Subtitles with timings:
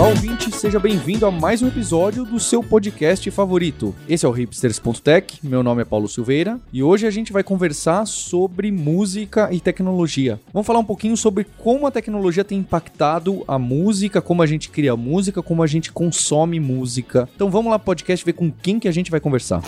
[0.00, 3.94] Olá, ouvinte, seja bem-vindo a mais um episódio do seu podcast favorito.
[4.08, 8.06] Esse é o hipsters.tech, meu nome é Paulo Silveira e hoje a gente vai conversar
[8.06, 10.40] sobre música e tecnologia.
[10.54, 14.70] Vamos falar um pouquinho sobre como a tecnologia tem impactado a música, como a gente
[14.70, 17.28] cria música, como a gente consome música.
[17.36, 19.60] Então vamos lá podcast ver com quem que a gente vai conversar.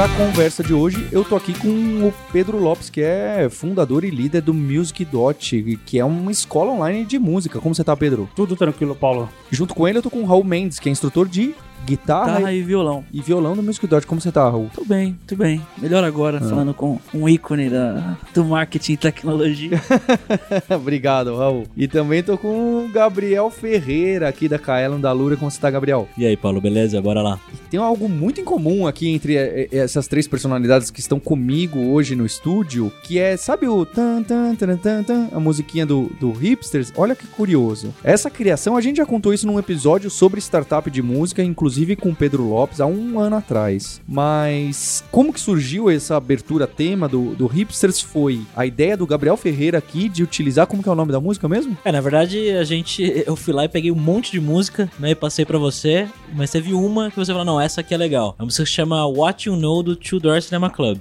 [0.00, 4.02] Para a conversa de hoje, eu tô aqui com o Pedro Lopes, que é fundador
[4.02, 7.60] e líder do Music Dot, que é uma escola online de música.
[7.60, 8.26] Como você tá, Pedro?
[8.34, 9.28] Tudo tranquilo, Paulo.
[9.50, 12.52] Junto com ele, eu tô com o Raul Mendes, que é instrutor de guitarra Guitarra
[12.54, 13.04] e violão.
[13.12, 14.06] e violão no Music Dot.
[14.06, 14.70] Como você tá, Raul?
[14.72, 15.60] Tudo bem, tudo bem.
[15.76, 19.82] Melhor agora, falando com um ícone da, do marketing e tecnologia.
[20.74, 21.64] Obrigado, Raul.
[21.76, 25.36] E também tô com o Gabriel Ferreira, aqui da Kaelan da Lura.
[25.36, 26.08] Como você tá, Gabriel?
[26.16, 27.02] E aí, Paulo, beleza?
[27.02, 27.38] Bora lá.
[27.70, 31.78] Tem algo muito em comum aqui entre eh, eh, essas três personalidades que estão comigo
[31.78, 36.10] hoje no estúdio, que é, sabe o tan tan tan tan tan, a musiquinha do,
[36.18, 36.92] do Hipsters?
[36.96, 37.94] Olha que curioso.
[38.02, 42.12] Essa criação, a gente já contou isso num episódio sobre startup de música, inclusive com
[42.12, 44.00] Pedro Lopes, há um ano atrás.
[44.08, 48.00] Mas como que surgiu essa abertura tema do, do Hipsters?
[48.00, 51.20] Foi a ideia do Gabriel Ferreira aqui de utilizar, como que é o nome da
[51.20, 51.78] música mesmo?
[51.84, 53.00] É, na verdade, a gente.
[53.24, 55.10] Eu fui lá e peguei um monte de música, né?
[55.10, 58.34] E passei pra você, mas teve uma que você falou, não, essa aqui é legal.
[58.38, 60.98] A música se chama What You Know do Two Door Cinema Club.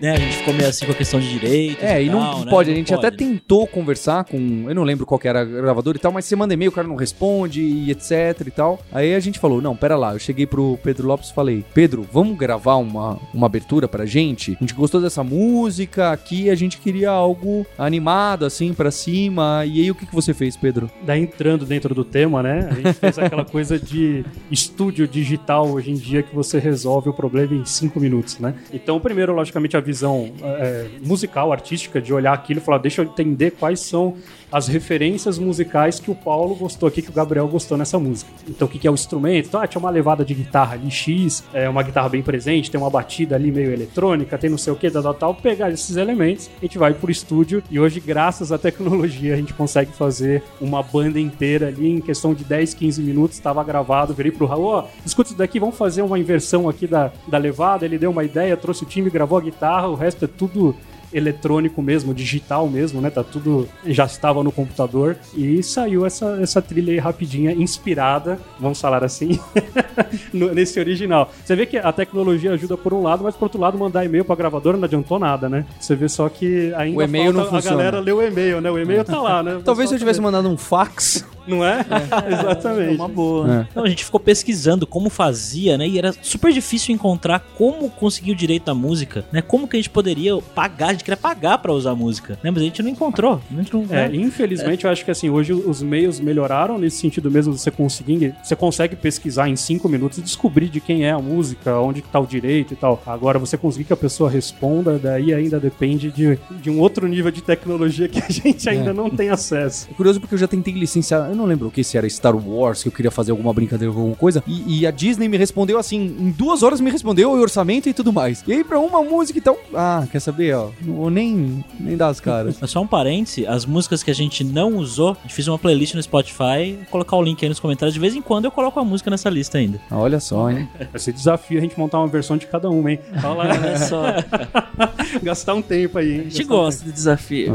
[0.00, 1.82] Né, a gente ficou meio assim com a questão de direitos.
[1.84, 2.50] É, e não tal, né?
[2.50, 2.70] pode.
[2.70, 4.64] A Não gente até tentou conversar com.
[4.66, 6.74] Eu não lembro qual que era a gravadora e tal, mas você manda e-mail, o
[6.74, 8.80] cara não responde e etc e tal.
[8.90, 10.14] Aí a gente falou: não, pera lá.
[10.14, 14.56] Eu cheguei pro Pedro Lopes e falei: Pedro, vamos gravar uma, uma abertura pra gente?
[14.56, 19.64] A gente gostou dessa música aqui, a gente queria algo animado, assim, pra cima.
[19.66, 20.90] E aí o que, que você fez, Pedro?
[21.02, 22.68] Daí entrando dentro do tema, né?
[22.70, 27.12] A gente fez aquela coisa de estúdio digital hoje em dia que você resolve o
[27.12, 28.54] problema em cinco minutos, né?
[28.72, 33.06] Então, primeiro, logicamente, a visão é, musical, artística, de olhar aquilo e falar, deixa eu
[33.06, 34.16] entender quais são
[34.52, 38.30] as referências musicais que o Paulo gostou aqui, que o Gabriel gostou nessa música.
[38.48, 39.46] Então, o que é o instrumento?
[39.46, 42.80] Então, ah, tinha uma levada de guitarra ali, X, é uma guitarra bem presente, tem
[42.80, 45.34] uma batida ali meio eletrônica, tem não sei o que, tal, tal, tal.
[45.34, 49.54] Pegar esses elementos, a gente vai pro estúdio e hoje, graças à tecnologia, a gente
[49.54, 54.32] consegue fazer uma banda inteira ali em questão de 10, 15 minutos, estava gravado, virei
[54.32, 57.98] pro Raul, ó, escuta isso daqui, vamos fazer uma inversão aqui da, da levada, ele
[57.98, 60.74] deu uma ideia, trouxe o time, gravou a guitarra, o resto é tudo
[61.12, 63.10] eletrônico mesmo, digital mesmo, né?
[63.10, 68.80] Tá tudo já estava no computador e saiu essa, essa trilha aí rapidinha, inspirada, vamos
[68.80, 69.38] falar assim,
[70.32, 71.30] no- nesse original.
[71.44, 74.24] Você vê que a tecnologia ajuda por um lado, mas por outro lado mandar e-mail
[74.24, 75.64] pra gravadora não adiantou nada, né?
[75.80, 78.70] Você vê só que ainda O e-mail não a galera ler o e-mail, né?
[78.70, 79.60] O e-mail tá lá, né?
[79.64, 81.24] Talvez se eu tivesse mandado um fax.
[81.46, 81.84] Não é?
[82.30, 82.94] Exatamente.
[82.96, 83.60] Uma boa.
[83.62, 83.66] É.
[83.74, 85.86] Não, a gente ficou pesquisando como fazia, né?
[85.88, 89.42] E era super difícil encontrar como conseguir o direito da música, né?
[89.42, 92.50] Como que a gente poderia pagar, a gente queria pagar pra usar a música, né?
[92.50, 93.40] Mas a gente não encontrou.
[93.50, 94.16] A gente não, É, né?
[94.16, 98.34] infelizmente eu acho que assim, hoje os meios melhoraram nesse sentido mesmo de você conseguir,
[98.42, 102.08] você consegue pesquisar em cinco minutos e descobrir de quem é a música, onde que
[102.08, 103.02] tá o direito e tal.
[103.06, 107.30] Agora você conseguir que a pessoa responda, daí ainda depende de, de um outro nível
[107.30, 109.88] de tecnologia que a gente ainda não tem acesso.
[109.90, 112.36] É curioso porque eu já tentei licenciar, eu não lembro o que se era Star
[112.36, 115.36] Wars, que eu queria fazer alguma brincadeira com alguma coisa, e, e a Disney me
[115.36, 118.42] respondeu assim, em duas horas me respondeu o orçamento e tudo mais.
[118.46, 121.96] E aí pra uma música e tal, ah, quer saber, ó, não vou nem, nem
[121.96, 122.56] dar as caras.
[122.60, 125.58] Mas só um parêntese, as músicas que a gente não usou, a gente fez uma
[125.58, 127.94] playlist no Spotify, vou colocar o link aí nos comentários.
[127.94, 129.80] De vez em quando eu coloco a música nessa lista ainda.
[129.90, 130.68] Ah, Olha só, hein.
[130.90, 132.98] Vai ser desafio a gente montar uma versão de cada uma, hein?
[133.22, 136.30] Olha lá, Olha só, a gastar um tempo aí, hein?
[136.30, 137.54] gente gosta de desafio.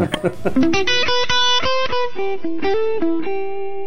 [2.16, 3.85] Thank you.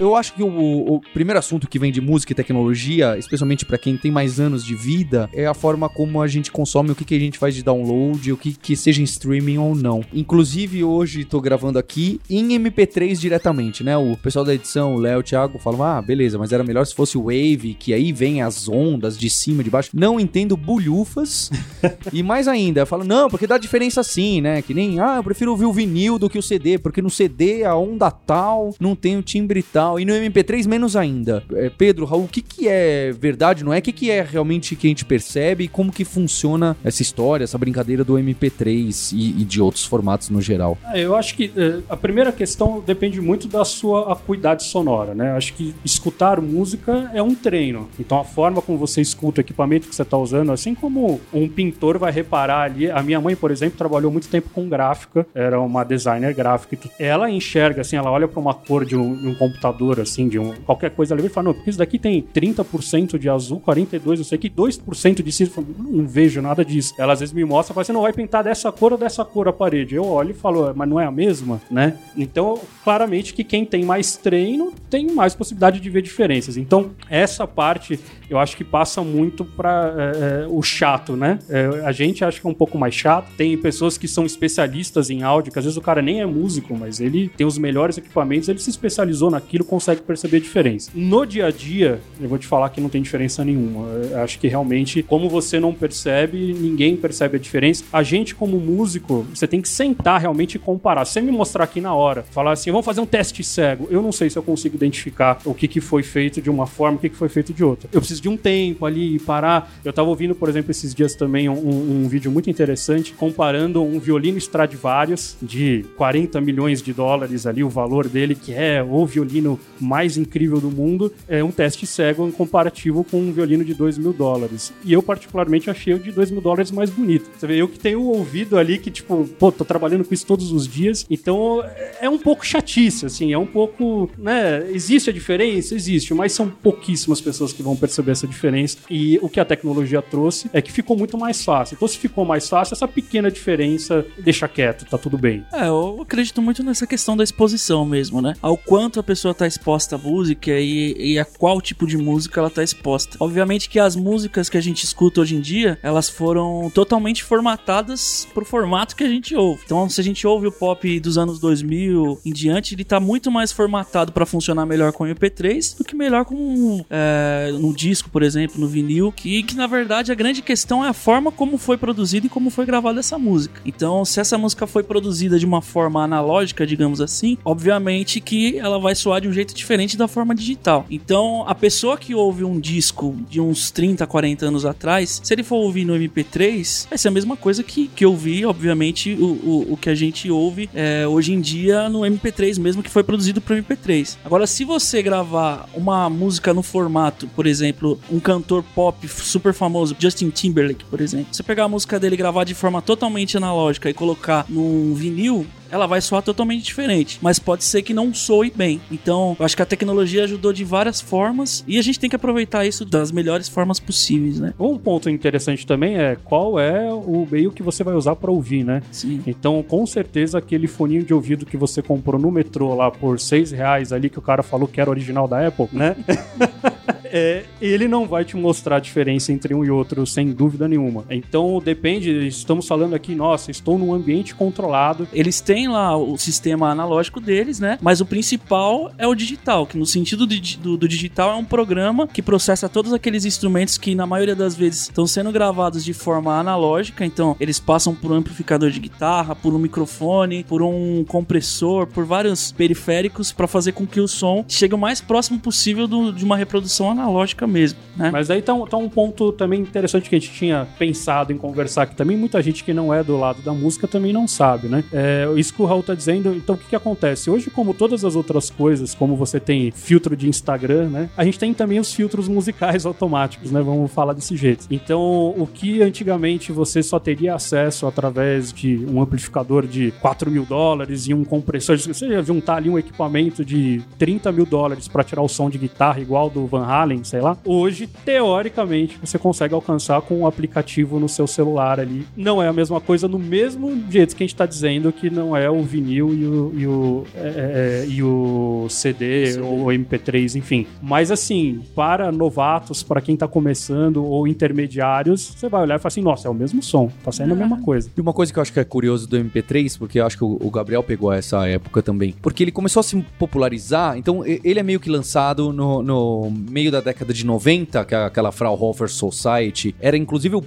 [0.00, 3.76] Eu acho que o, o primeiro assunto que vem de música e tecnologia, especialmente pra
[3.76, 7.04] quem tem mais anos de vida, é a forma como a gente consome, o que,
[7.04, 10.02] que a gente faz de download, o que, que seja em streaming ou não.
[10.10, 13.94] Inclusive, hoje tô gravando aqui em MP3 diretamente, né?
[13.94, 16.94] O pessoal da edição, o Léo, o Thiago, falam: ah, beleza, mas era melhor se
[16.94, 19.90] fosse o Wave, que aí vem as ondas de cima, de baixo.
[19.92, 21.50] Não entendo bulhufas.
[22.10, 24.62] e mais ainda, eu falo: não, porque dá diferença sim, né?
[24.62, 27.64] Que nem, ah, eu prefiro ouvir o vinil do que o CD, porque no CD
[27.64, 29.89] a onda tal não tem o timbre tal.
[29.98, 31.42] E no MP3 menos ainda.
[31.54, 33.78] É, Pedro, Raul, o que, que é verdade, não é?
[33.78, 37.44] O que, que é realmente que a gente percebe e como que funciona essa história,
[37.44, 40.76] essa brincadeira do MP3 e, e de outros formatos no geral?
[40.92, 45.32] É, eu acho que é, a primeira questão depende muito da sua acuidade sonora, né?
[45.32, 47.88] Acho que escutar música é um treino.
[47.98, 51.48] Então a forma como você escuta o equipamento que você está usando, assim como um
[51.48, 52.90] pintor vai reparar ali.
[52.90, 56.78] A minha mãe, por exemplo, trabalhou muito tempo com gráfica, era uma designer gráfica.
[56.98, 59.69] Ela enxerga, assim, ela olha para uma cor de um, de um computador,
[60.00, 63.28] assim, de um, qualquer coisa ali e fala: não, porque isso daqui tem 30% de
[63.28, 65.50] azul, 42%, eu sei que 2% de cinza.
[65.50, 66.94] Eu falo, Não vejo nada disso.
[66.98, 69.48] Ela às vezes me mostra fala: você não vai pintar dessa cor ou dessa cor
[69.48, 69.94] a parede.
[69.94, 71.96] Eu olho e falo: mas não é a mesma, né?
[72.16, 76.56] Então, claramente que quem tem mais treino tem mais possibilidade de ver diferenças.
[76.56, 77.98] Então, essa parte
[78.30, 81.38] eu acho que passa muito para o chato, né?
[81.48, 83.28] É, a gente acha que é um pouco mais chato.
[83.36, 86.76] Tem pessoas que são especialistas em áudio, que às vezes o cara nem é músico,
[86.76, 90.90] mas ele tem os melhores equipamentos, ele se especializou naquilo, consegue perceber a diferença.
[90.94, 93.88] No dia a dia, eu vou te falar que não tem diferença nenhuma.
[93.88, 97.84] Eu acho que realmente, como você não percebe, ninguém percebe a diferença.
[97.92, 101.04] A gente, como músico, você tem que sentar realmente e comparar.
[101.04, 104.12] Você me mostrar aqui na hora, falar assim, vamos fazer um teste cego, eu não
[104.12, 107.08] sei se eu consigo identificar o que, que foi feito de uma forma, o que,
[107.08, 107.88] que foi feito de outra.
[107.92, 109.72] Eu preciso de um tempo ali e parar.
[109.84, 113.98] Eu tava ouvindo, por exemplo, esses dias também um, um vídeo muito interessante comparando um
[113.98, 119.49] violino Stradivarius de 40 milhões de dólares ali, o valor dele, que é o violino
[119.80, 123.98] mais incrível do mundo, é um teste cego em comparativo com um violino de 2
[123.98, 124.72] mil dólares.
[124.84, 127.30] E eu, particularmente, achei o de 2 mil dólares mais bonito.
[127.36, 130.26] Você vê, eu que tenho o ouvido ali que, tipo, pô, tô trabalhando com isso
[130.26, 131.64] todos os dias, então
[132.00, 135.74] é um pouco chatice, assim, é um pouco, né, existe a diferença?
[135.74, 138.78] Existe, mas são pouquíssimas pessoas que vão perceber essa diferença.
[138.90, 141.74] E o que a tecnologia trouxe é que ficou muito mais fácil.
[141.74, 145.44] Então, se ficou mais fácil, essa pequena diferença deixa quieto, tá tudo bem.
[145.52, 148.34] É, eu acredito muito nessa questão da exposição mesmo, né?
[148.42, 152.40] Ao quanto a pessoa tá exposta à música e, e a qual tipo de música
[152.40, 153.16] ela tá exposta.
[153.20, 158.28] Obviamente que as músicas que a gente escuta hoje em dia, elas foram totalmente formatadas
[158.34, 159.62] pro formato que a gente ouve.
[159.64, 163.30] Então, se a gente ouve o pop dos anos 2000 em diante, ele tá muito
[163.30, 168.10] mais formatado para funcionar melhor com o MP3 do que melhor com é, no disco,
[168.10, 171.56] por exemplo, no vinil, que, que na verdade a grande questão é a forma como
[171.56, 173.60] foi produzida e como foi gravada essa música.
[173.64, 178.78] Então, se essa música foi produzida de uma forma analógica, digamos assim, obviamente que ela
[178.78, 180.86] vai soar de um jeito diferente da forma digital.
[180.90, 185.42] Então, a pessoa que ouve um disco de uns 30, 40 anos atrás, se ele
[185.42, 189.72] for ouvir no MP3, vai ser a mesma coisa que, que ouvir, obviamente, o, o,
[189.72, 193.40] o que a gente ouve é, hoje em dia no MP3 mesmo, que foi produzido
[193.40, 194.16] para MP3.
[194.24, 199.96] Agora, se você gravar uma música no formato, por exemplo, um cantor pop super famoso,
[199.98, 203.88] Justin Timberlake, por exemplo, você pegar a música dele e gravar de forma totalmente analógica
[203.88, 208.52] e colocar num vinil, ela vai soar totalmente diferente, mas pode ser que não soe
[208.54, 208.80] bem.
[208.90, 212.16] Então, eu acho que a tecnologia ajudou de várias formas e a gente tem que
[212.16, 214.54] aproveitar isso das melhores formas possíveis, né?
[214.58, 218.64] Um ponto interessante também é qual é o meio que você vai usar para ouvir,
[218.64, 218.82] né?
[218.90, 219.22] Sim.
[219.26, 223.50] Então, com certeza, aquele foninho de ouvido que você comprou no metrô lá por seis
[223.50, 225.96] reais ali, que o cara falou que era original da Apple, né?
[227.12, 231.04] É, ele não vai te mostrar a diferença entre um e outro, sem dúvida nenhuma.
[231.10, 235.08] Então, depende, estamos falando aqui, nossa, estou num ambiente controlado.
[235.12, 237.78] Eles têm lá o sistema analógico deles, né?
[237.82, 241.44] Mas o principal é o digital, que no sentido de- do, do digital é um
[241.44, 245.92] programa que processa todos aqueles instrumentos que na maioria das vezes estão sendo gravados de
[245.92, 247.04] forma analógica.
[247.04, 252.04] Então, eles passam por um amplificador de guitarra, por um microfone, por um compressor, por
[252.04, 256.24] vários periféricos para fazer com que o som chegue o mais próximo possível do- de
[256.24, 256.99] uma reprodução analógica
[257.46, 258.10] mesmo, né?
[258.10, 261.38] Mas aí tá um, tá um ponto também interessante que a gente tinha pensado em
[261.38, 262.16] conversar aqui também.
[262.16, 264.84] Muita gente que não é do lado da música também não sabe, né?
[264.92, 266.34] É, isso que o Raul tá dizendo.
[266.34, 267.30] Então, o que, que acontece?
[267.30, 271.10] Hoje, como todas as outras coisas, como você tem filtro de Instagram, né?
[271.16, 273.60] A gente tem também os filtros musicais automáticos, né?
[273.60, 274.66] Vamos falar desse jeito.
[274.70, 275.00] Então,
[275.36, 281.06] o que antigamente você só teria acesso através de um amplificador de 4 mil dólares
[281.06, 285.22] e um compressor, você ia juntar ali um equipamento de 30 mil dólares para tirar
[285.22, 287.36] o som de guitarra igual do Van Halen, sei lá.
[287.44, 292.06] Hoje, teoricamente, você consegue alcançar com um aplicativo no seu celular ali.
[292.16, 295.36] Não é a mesma coisa no mesmo jeito que a gente tá dizendo que não
[295.36, 300.36] é o vinil e o, e o, é, é, e o CD, ou o MP3,
[300.36, 300.66] enfim.
[300.82, 305.88] Mas assim, para novatos, para quem tá começando ou intermediários, você vai olhar e falar
[305.88, 307.90] assim: nossa, é o mesmo som, tá saindo a mesma coisa.
[307.96, 310.24] E uma coisa que eu acho que é curioso do MP3, porque eu acho que
[310.24, 314.62] o Gabriel pegou essa época também, porque ele começou a se popularizar, então ele é
[314.62, 318.88] meio que lançado no, no meio da da década de 90, que é aquela Fraunhofer
[318.88, 320.42] Society, era inclusive um,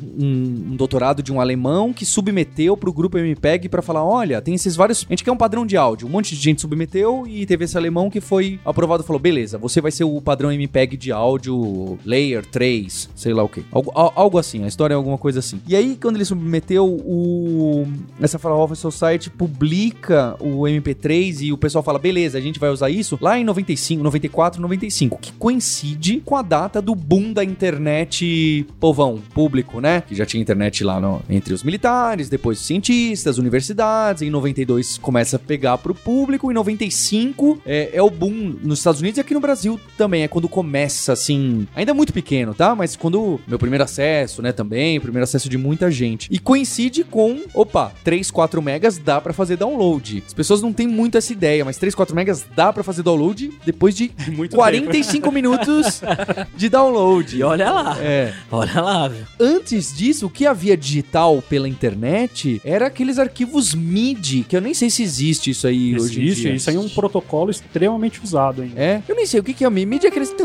[0.71, 4.75] um doutorado de um alemão que submeteu pro grupo MPEG pra falar: olha, tem esses
[4.75, 5.05] vários.
[5.07, 6.07] A gente quer um padrão de áudio.
[6.07, 9.57] Um monte de gente submeteu e teve esse alemão que foi aprovado e falou: beleza,
[9.57, 13.61] você vai ser o padrão MPEG de áudio Layer 3, sei lá o quê.
[13.71, 15.59] Algo, al- algo assim, a história é alguma coisa assim.
[15.67, 17.87] E aí, quando ele submeteu, o
[18.21, 22.89] essa Fraunhofer Society publica o MP3 e o pessoal fala: beleza, a gente vai usar
[22.89, 28.65] isso lá em 95, 94, 95, que coincide com a data do boom da internet
[28.79, 30.01] povão, público, né?
[30.01, 34.21] Que já tinha internet lá no- entre os militares, depois os cientistas, universidades.
[34.21, 39.01] Em 92 começa a pegar pro público, em 95 é, é o boom nos Estados
[39.01, 40.23] Unidos e aqui no Brasil também.
[40.23, 42.75] É quando começa assim, ainda muito pequeno, tá?
[42.75, 44.51] Mas quando meu primeiro acesso, né?
[44.51, 46.27] Também, primeiro acesso de muita gente.
[46.31, 50.23] E coincide com, opa, 3, 4 megas dá pra fazer download.
[50.25, 53.51] As pessoas não têm muito essa ideia, mas 3, 4 megas dá pra fazer download
[53.65, 56.01] depois de Muito 45 minutos
[56.55, 57.37] de download.
[57.37, 58.33] E olha lá, É.
[58.51, 59.25] olha lá, viu?
[59.39, 64.73] Antes disso, o que havia digital pela internet era aqueles arquivos MIDI, que eu nem
[64.73, 66.53] sei se existe isso aí hoje em Existe, dia.
[66.55, 68.79] isso aí é um protocolo extremamente usado ainda.
[68.79, 69.01] É?
[69.07, 69.85] Eu nem sei o que é MIDI.
[69.85, 70.35] MIDI é aqueles,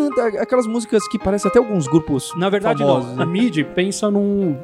[0.40, 3.14] aquelas músicas que parecem até alguns grupos Na verdade, famosos.
[3.14, 3.22] não.
[3.22, 3.32] A né?
[3.32, 4.56] MIDI pensa num.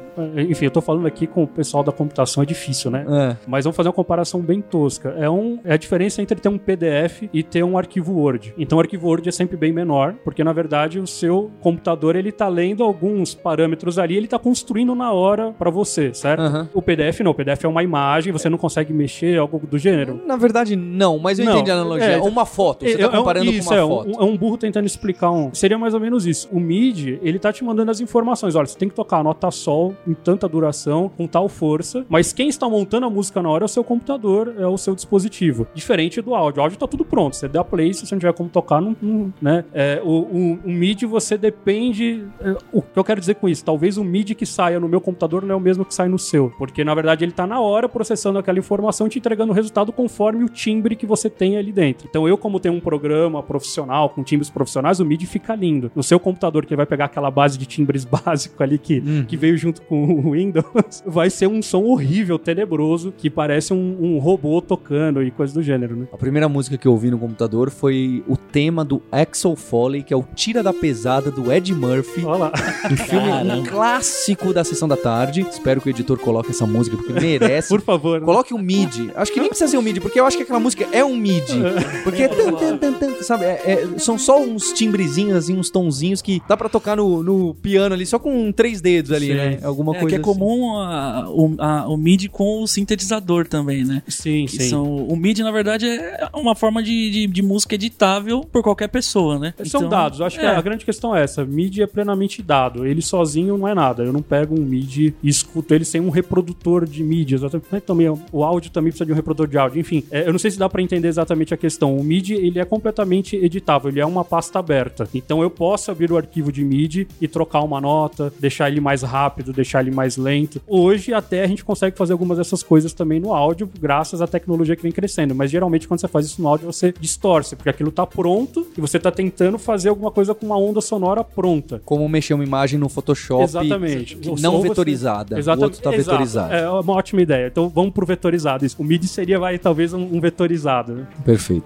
[0.49, 3.05] Enfim, eu tô falando aqui com o pessoal da computação, é difícil, né?
[3.07, 3.37] É.
[3.47, 5.15] Mas vamos fazer uma comparação bem tosca.
[5.17, 8.53] É, um, é a diferença entre ter um PDF e ter um arquivo Word.
[8.57, 12.31] Então, o arquivo Word é sempre bem menor, porque na verdade o seu computador ele
[12.31, 16.41] tá lendo alguns parâmetros ali, ele tá construindo na hora pra você, certo?
[16.41, 16.69] Aham.
[16.73, 20.21] O PDF não, o PDF é uma imagem, você não consegue mexer, algo do gênero.
[20.25, 22.05] Na verdade, não, mas eu Não, entendi a analogia.
[22.07, 24.21] é, uma foto, você É, tá é um- comparando isso, com uma é, um- foto.
[24.21, 25.53] é um burro tentando explicar um.
[25.53, 26.47] Seria mais ou menos isso.
[26.51, 28.55] O MIDI, ele tá te mandando as informações.
[28.55, 32.05] Olha, você tem que tocar a nota sol em tanta duração, com tal força.
[32.09, 34.95] Mas quem está montando a música na hora é o seu computador, é o seu
[34.95, 35.67] dispositivo.
[35.73, 36.59] Diferente do áudio.
[36.59, 37.35] O áudio tá tudo pronto.
[37.35, 38.95] Você dá play, se você não tiver como tocar, não.
[39.01, 39.63] não- né?
[39.73, 42.25] É, o, o, o MIDI, você depende.
[42.39, 43.63] é, o que eu quero dizer com isso?
[43.63, 46.19] Talvez o MIDI que saia no meu computador não é o mesmo que sai no
[46.19, 46.51] seu.
[46.57, 49.91] Porque, na verdade, ele tá na hora processando aquela informação e te entregando o resultado
[49.91, 52.07] conforme o timbre que você tem ali dentro.
[52.09, 55.91] Então, eu, como tenho um programa profissional, com timbres profissionais, o MIDI fica lindo.
[55.95, 59.57] No seu computador, que vai pegar aquela base de timbres básico ali que, que veio
[59.57, 64.61] junto com o Windows, vai ser um som horrível, tenebroso, que parece um, um robô
[64.61, 66.07] tocando e coisa do gênero, né?
[66.11, 70.13] A primeira música que eu ouvi no computador foi o tema do Axel Foley, que
[70.13, 72.25] é o Tira da Pesada do Ed Murphy.
[72.25, 72.51] Olha lá.
[72.91, 73.69] Um filme um Caramba.
[73.69, 75.45] clássico da sessão da tarde.
[75.49, 77.69] Espero que o editor coloque essa música, porque merece.
[77.69, 78.19] Por favor.
[78.19, 78.25] né?
[78.25, 79.11] Coloque um MIDI.
[79.15, 81.15] Acho que nem precisa ser um MIDI, porque eu acho que aquela música é um
[81.15, 81.61] MIDI.
[82.03, 83.45] Porque é tan, tan, tan, tan, sabe?
[83.45, 83.61] é-
[83.95, 87.93] é- são só uns timbrezinhos, assim, uns tonzinhos que dá pra tocar no, no piano
[87.93, 89.33] ali, só com três dedos ali, Sim.
[89.35, 89.59] né?
[89.63, 90.39] Alguma É, coisa que é assim.
[90.39, 94.01] comum a- o, a- o MIDI com o sintetizador também, né?
[94.07, 94.69] Sim, Que sim.
[94.69, 98.87] são, o MIDI, na verdade, é uma forma de, de, de música editável por qualquer
[98.87, 99.53] pessoa, né?
[99.65, 100.54] São Então, dados, acho que é.
[100.55, 101.45] A grande questão é essa.
[101.45, 102.85] MIDI é plenamente dado.
[102.85, 104.03] Ele sozinho não é nada.
[104.03, 107.35] Eu não pego um MIDI e escuto ele sem um reprodutor de mídia.
[107.35, 107.83] Exatamente.
[107.85, 109.79] Também, o áudio também precisa de um reprodutor de áudio.
[109.79, 111.95] Enfim, é, eu não sei se dá pra entender exatamente a questão.
[111.95, 115.07] O MIDI ele é completamente editável, ele é uma pasta aberta.
[115.13, 119.01] Então eu posso abrir o arquivo de MIDI e trocar uma nota, deixar ele mais
[119.01, 120.61] rápido, deixar ele mais lento.
[120.67, 124.75] Hoje até a gente consegue fazer algumas dessas coisas também no áudio, graças à tecnologia
[124.75, 125.35] que vem crescendo.
[125.35, 128.81] Mas geralmente quando você faz isso no áudio, você distorce, porque aquilo tá pronto e
[128.81, 131.81] você tá tentando fazer alguma coisa com uma onda sonora pronta.
[131.85, 133.43] Como mexer uma imagem no Photoshop.
[133.43, 134.17] Exatamente.
[134.41, 135.37] Não você- vetorizada.
[135.39, 135.61] Exatamente.
[135.61, 136.11] O outro tá Exato.
[136.11, 136.53] vetorizado.
[136.53, 137.47] É uma ótima ideia.
[137.47, 138.65] Então vamos pro vetorizado.
[138.65, 138.75] Isso.
[138.79, 140.93] O MIDI seria, vai, talvez, um, vetorizado.
[140.93, 141.07] né?
[141.23, 141.65] Perfeito.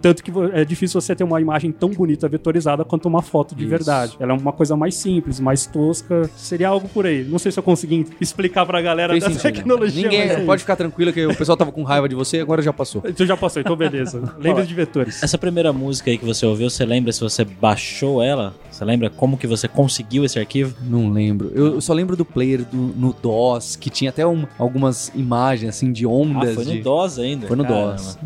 [0.00, 3.62] Tanto que é difícil você ter uma imagem tão bonita vetorizada quanto uma foto de
[3.62, 3.70] Isso.
[3.70, 4.16] verdade.
[4.20, 6.28] Ela é uma coisa mais simples, mais tosca.
[6.36, 7.24] Seria algo por aí.
[7.24, 9.42] Não sei se eu consegui explicar pra galera Fez da sentido.
[9.54, 10.02] tecnologia.
[10.02, 12.60] Ninguém mas é pode ficar tranquilo que o pessoal tava com raiva de você, agora
[12.62, 13.02] já passou.
[13.02, 14.22] Tu já passou, então beleza.
[14.38, 15.22] Lembra de vetores.
[15.22, 18.54] Essa primeira música aí que você ouviu, você lembra se você baixou ela?
[18.70, 20.74] Você lembra como que você conseguiu esse arquivo?
[20.82, 21.52] Não lembro.
[21.54, 25.92] Eu só lembro do player do, no DOS, que tinha até um- algumas imagens assim
[25.92, 26.54] de Ah, ondas.
[26.54, 26.78] foi de...
[26.78, 27.46] no DOS ainda.
[27.46, 27.92] Foi no Caramba.
[27.92, 28.18] DOS.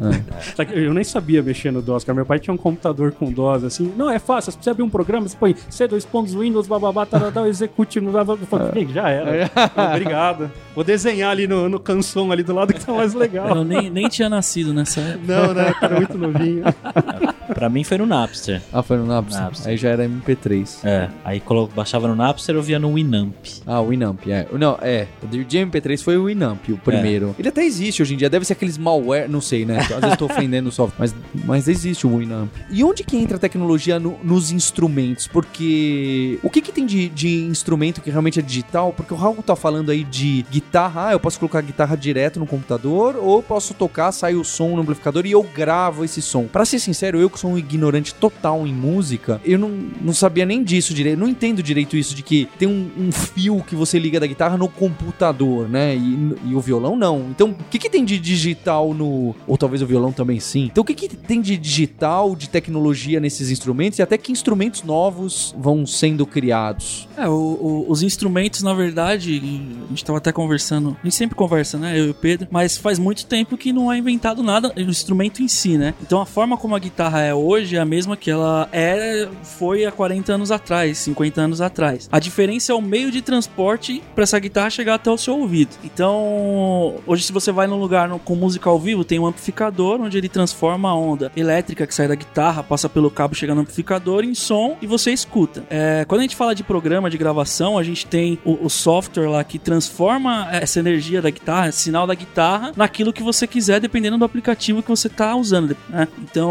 [0.58, 0.64] É.
[0.64, 2.14] Que Eu nem sabia mexer no DOS, cara.
[2.14, 3.92] Meu pai tinha um computador com DOS, assim.
[3.96, 4.52] Não, é fácil.
[4.52, 8.16] Você precisa abrir um programa, você põe C, dois pontos, Windows, bababá, tarará, execute no...
[8.16, 9.50] Eu falei, "Ih, já era.
[9.90, 10.50] Obrigado.
[10.74, 13.48] Vou desenhar ali no, no canção ali do lado que tá mais legal.
[13.56, 15.24] Eu nem, nem tinha nascido nessa época.
[15.26, 15.74] Não, né?
[15.82, 16.62] Era muito novinho.
[17.56, 18.60] Pra mim foi no Napster.
[18.70, 19.40] Ah, foi no Napster.
[19.40, 19.70] Napster.
[19.70, 20.78] Aí já era MP3.
[20.84, 23.34] É, aí colo- baixava no Napster eu via no Winamp.
[23.66, 24.46] Ah, o Winamp, é.
[24.52, 25.06] Não, é.
[25.22, 27.34] O de MP3 foi o Winamp, o primeiro.
[27.38, 28.28] Ele até existe hoje em dia.
[28.28, 29.78] Deve ser aqueles malware, não sei, né?
[29.78, 31.14] Às vezes tô ofendendo o software, mas,
[31.46, 32.50] mas existe o Winamp.
[32.70, 35.26] E onde que entra a tecnologia no- nos instrumentos?
[35.26, 38.92] Porque o que que tem de, de instrumento que realmente é digital?
[38.92, 41.08] Porque o Raul tá falando aí de guitarra.
[41.08, 44.70] Ah, eu posso colocar a guitarra direto no computador ou posso tocar, sai o som
[44.76, 46.44] no amplificador e eu gravo esse som.
[46.44, 50.12] Pra ser sincero, eu que sou sou um ignorante total em música, eu não, não
[50.12, 51.18] sabia nem disso direito.
[51.18, 54.56] Não entendo direito isso de que tem um, um fio que você liga da guitarra
[54.56, 55.94] no computador, né?
[55.96, 57.26] E, e o violão não.
[57.30, 59.34] Então, o que, que tem de digital no.
[59.46, 60.64] Ou talvez o violão também sim.
[60.64, 64.82] Então, o que, que tem de digital, de tecnologia nesses instrumentos e até que instrumentos
[64.82, 67.08] novos vão sendo criados?
[67.16, 69.40] É, o- o- os instrumentos, na verdade,
[69.86, 72.76] a gente tava até conversando, a gente sempre conversa, né, eu e o Pedro, mas
[72.76, 75.94] faz muito tempo que não é inventado nada, o instrumento em si, né?
[76.02, 79.84] Então a forma como a guitarra é hoje é a mesma que ela é, foi
[79.84, 82.08] há 40 anos atrás, 50 anos atrás.
[82.10, 85.76] A diferença é o meio de transporte para essa guitarra chegar até o seu ouvido.
[85.84, 90.18] Então, hoje se você vai num lugar com música ao vivo, tem um amplificador onde
[90.18, 94.24] ele transforma a onda elétrica que sai da guitarra, passa pelo cabo, chega no amplificador
[94.24, 95.64] em som e você escuta.
[95.70, 99.28] É, quando a gente fala de programa de gravação, a gente tem o, o software
[99.28, 104.18] lá que transforma essa energia da guitarra, sinal da guitarra, naquilo que você quiser, dependendo
[104.18, 105.76] do aplicativo que você está usando.
[105.88, 106.08] né?
[106.22, 106.50] Então,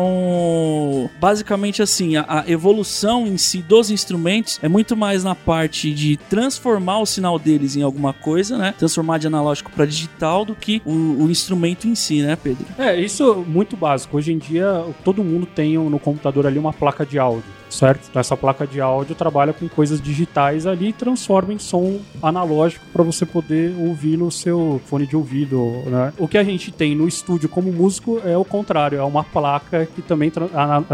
[1.20, 6.18] basicamente assim, a, a evolução em si dos instrumentos é muito mais na parte de
[6.18, 8.74] transformar o sinal deles em alguma coisa, né?
[8.78, 12.66] Transformar de analógico para digital do que o, o instrumento em si, né, Pedro?
[12.78, 14.18] É, isso é muito básico.
[14.18, 17.44] Hoje em dia, todo mundo tem no computador ali uma placa de áudio,
[17.76, 18.08] certo?
[18.10, 22.86] Então, essa placa de áudio trabalha com coisas digitais ali e transforma em som analógico
[22.92, 26.14] para você poder ouvir no seu fone de ouvido, né?
[26.18, 29.86] O que a gente tem no estúdio como músico é o contrário, é uma placa
[29.96, 30.48] que também tra-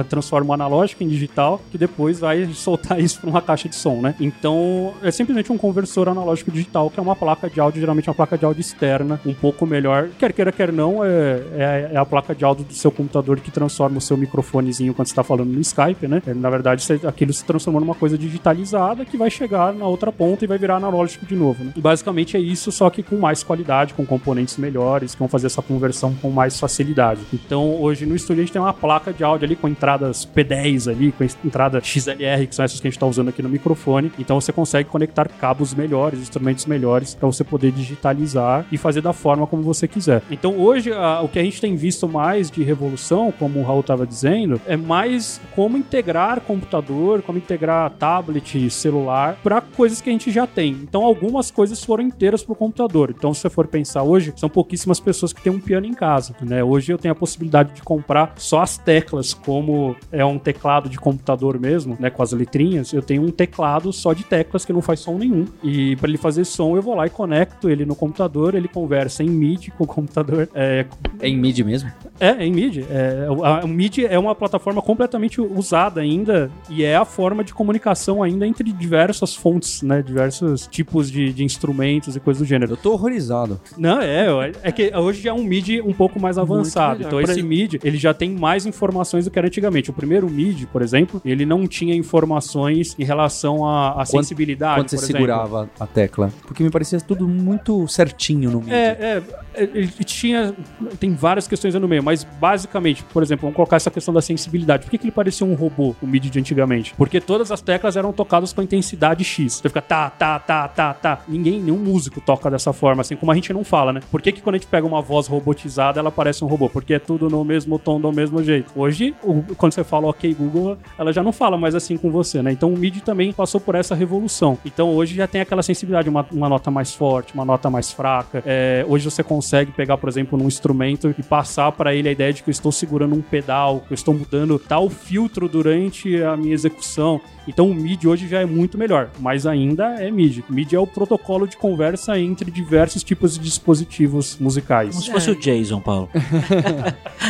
[0.09, 4.01] transforma o analógico em digital, que depois vai soltar isso para uma caixa de som,
[4.01, 4.15] né?
[4.19, 8.15] Então, é simplesmente um conversor analógico digital, que é uma placa de áudio, geralmente uma
[8.15, 10.09] placa de áudio externa, um pouco melhor.
[10.17, 11.09] Quer queira, quer não, é,
[11.55, 15.07] é, é a placa de áudio do seu computador que transforma o seu microfonezinho quando
[15.07, 16.21] você está falando no Skype, né?
[16.25, 20.11] É, Na verdade, você- aquilo se transformou numa coisa digitalizada que vai chegar na outra
[20.11, 21.71] ponta e vai virar analógico de novo, né?
[21.75, 25.47] E basicamente é isso, só que com mais qualidade, com componentes melhores, que vão fazer
[25.47, 27.21] essa conversão com mais facilidade.
[27.33, 30.87] Então, hoje no estúdio a gente tem uma placa de áudio ali com entradas P10
[30.89, 34.11] ali, com entrada XLR, que são essas que a gente está usando aqui no microfone.
[34.17, 39.13] Então você consegue conectar cabos melhores, instrumentos melhores, para você poder digitalizar e fazer da
[39.13, 40.21] forma como você quiser.
[40.31, 43.81] Então hoje a- o que a gente tem visto mais de revolução, como o Raul
[43.81, 50.13] estava dizendo, é mais como integrar computador, como integrar tablet, celular, para coisas que a
[50.13, 50.71] gente já tem.
[50.83, 53.13] Então algumas coisas foram inteiras para o computador.
[53.17, 56.35] Então se você for pensar hoje, são pouquíssimas pessoas que têm um piano em casa.
[56.41, 56.63] Né?
[56.63, 60.97] Hoje eu tenho a possibilidade de comprar só as teclas, como é um teclado de
[60.99, 62.91] computador mesmo, né, com as letrinhas.
[62.93, 65.45] Eu tenho um teclado só de teclas que não faz som nenhum.
[65.63, 69.23] E para ele fazer som, eu vou lá e conecto ele no computador, ele conversa
[69.23, 70.49] em MIDI com o computador.
[70.53, 70.85] É,
[71.19, 71.91] É em MIDI mesmo?
[72.19, 72.85] é, em MIDI.
[72.89, 78.21] É, a- MIDI é uma plataforma completamente usada ainda e é a forma de comunicação
[78.23, 80.01] ainda entre diversas fontes, né?
[80.01, 82.73] Diversos tipos de, de instrumentos e coisas do gênero.
[82.73, 83.59] Eu tô horrorizado.
[83.77, 87.03] Não, é, é que hoje já é um MIDI um pouco mais avançado.
[87.03, 89.89] Então esse MIDI, ele já tem mais informações do que era antigamente.
[89.89, 94.81] O primeiro MIDI, por exemplo, ele não tinha informações em relação à, à Quando- sensibilidade,
[94.81, 95.19] Quando você por exemplo.
[95.19, 96.31] segurava a tecla.
[96.45, 98.71] Porque me parecia tudo muito certinho no MIDI.
[98.73, 99.23] É,
[99.55, 100.53] é, ele tinha.
[100.99, 104.21] Tem várias questões aí no meio, mas basicamente, por exemplo, vamos colocar essa questão da
[104.21, 104.83] sensibilidade.
[104.83, 106.93] Por que, que ele parecia um robô, o MIDI de antigamente?
[106.95, 109.55] Porque todas as teclas eram tocadas com intensidade X.
[109.55, 111.19] Você fica tá, tá, tá, tá, tá.
[111.27, 114.01] Ninguém, nenhum músico toca dessa forma, assim como a gente não fala, né?
[114.09, 116.69] Por que, que quando a gente pega uma voz robotizada, ela parece um robô?
[116.69, 118.71] Porque é tudo no mesmo tom, do mesmo jeito.
[118.75, 119.15] Hoje,
[119.57, 122.51] quando você fala ok, Google, ela já não fala mais assim com você, né?
[122.51, 124.57] Então o MIDI também passou por essa revolução.
[124.65, 128.43] Então hoje já tem aquela sensibilidade, uma, uma nota mais forte, uma nota mais fraca.
[128.45, 132.33] É, hoje você consegue pegar, por exemplo, num instrumento e passar para ele a ideia
[132.33, 136.35] de que eu estou segurando um pedal, que eu estou mudando tal filtro durante a
[136.37, 137.21] minha execução.
[137.47, 140.43] Então o MIDI hoje já é muito melhor, mas ainda é MIDI.
[140.49, 144.91] MIDI é o protocolo de conversa entre diversos tipos de dispositivos musicais.
[144.91, 146.09] Como se fosse o Jason, Paulo.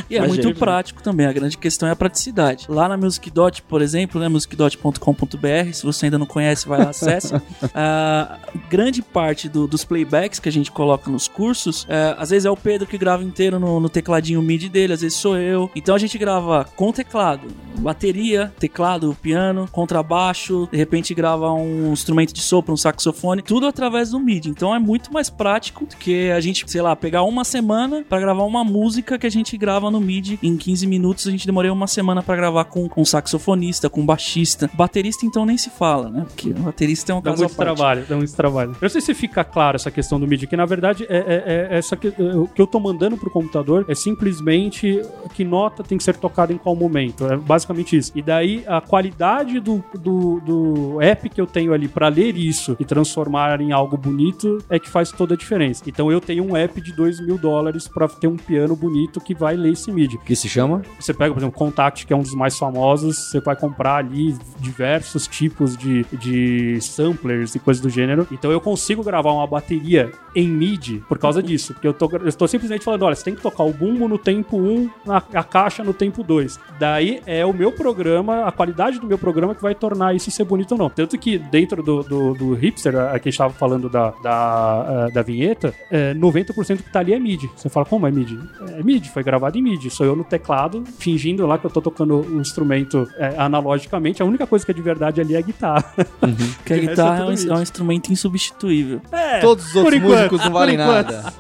[0.09, 1.25] E é Mas muito é- prático também.
[1.25, 2.65] A grande questão é a praticidade.
[2.69, 6.89] Lá na Music Dot, por exemplo, né, musicdot.com.br, se você ainda não conhece, vai lá,
[6.89, 7.33] acesse.
[7.73, 8.37] a
[8.69, 12.51] grande parte do- dos playbacks que a gente coloca nos cursos, é, às vezes é
[12.51, 15.69] o Pedro que grava inteiro no, no tecladinho MIDI dele, às vezes sou eu.
[15.75, 17.47] Então a gente grava com teclado,
[17.79, 19.67] bateria, teclado, piano,
[20.01, 24.49] contrabaixo, de repente grava um instrumento de sopro, um saxofone, tudo através do MIDI.
[24.49, 28.19] Então é muito mais prático do que a gente, sei lá, pegar uma semana pra
[28.19, 31.27] gravar uma música que a gente grava no MIDI em 15 minutos.
[31.27, 34.69] A gente demorou uma semana pra gravar com um saxofonista, com baixista.
[34.73, 36.25] Baterista então nem se fala, né?
[36.27, 38.71] Porque o baterista é um Dá caso muito trabalho, dá muito trabalho.
[38.71, 41.69] Eu não sei se fica claro essa questão do MIDI, que na verdade é, é-
[41.71, 45.01] é essa que, é, o que eu tô mandando pro computador é simplesmente
[45.33, 47.25] que nota tem que ser tocada em qual momento.
[47.31, 48.11] É basicamente isso.
[48.15, 52.75] E daí a qualidade do do, do app que eu tenho ali pra ler isso
[52.79, 55.83] e transformar em algo bonito é que faz toda a diferença.
[55.87, 59.33] Então eu tenho um app de 2 mil dólares pra ter um piano bonito que
[59.33, 60.17] vai ler esse MIDI.
[60.19, 60.81] Que se chama?
[60.99, 64.35] Você pega, por exemplo, Contact, que é um dos mais famosos, você vai comprar ali
[64.59, 68.27] diversos tipos de, de samplers e coisas do gênero.
[68.31, 71.73] Então eu consigo gravar uma bateria em MIDI por causa disso.
[71.73, 74.17] Porque eu tô, eu tô simplesmente falando, olha, você tem que tocar o bumbo no
[74.17, 76.59] tempo 1, a, a caixa no tempo 2.
[76.79, 80.43] Daí é o meu programa, a qualidade do meu programa que vai tornar isso ser
[80.43, 80.89] bonito ou não.
[80.89, 85.07] Tanto que dentro do, do, do hipster, a, que a gente tava falando da, da,
[85.09, 87.49] eh, da vinheta, é, 90% que tá ali é MIDI.
[87.55, 88.39] Você fala, como é MIDI?
[88.77, 89.89] É MIDI, foi gravado em MIDI.
[89.89, 94.21] Sou eu no teclado, fingindo lá que eu tô tocando o instrumento é, analogicamente.
[94.21, 95.83] A única coisa que é de verdade ali é a guitarra.
[95.97, 99.01] Porque a resto guitarra é é um, é um instrumento insubstituível.
[99.11, 101.11] É, Todos os por outros enquanto, músicos não por valem enquanto.
[101.11, 101.33] nada.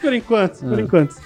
[0.00, 1.16] Por enquanto, por enquanto.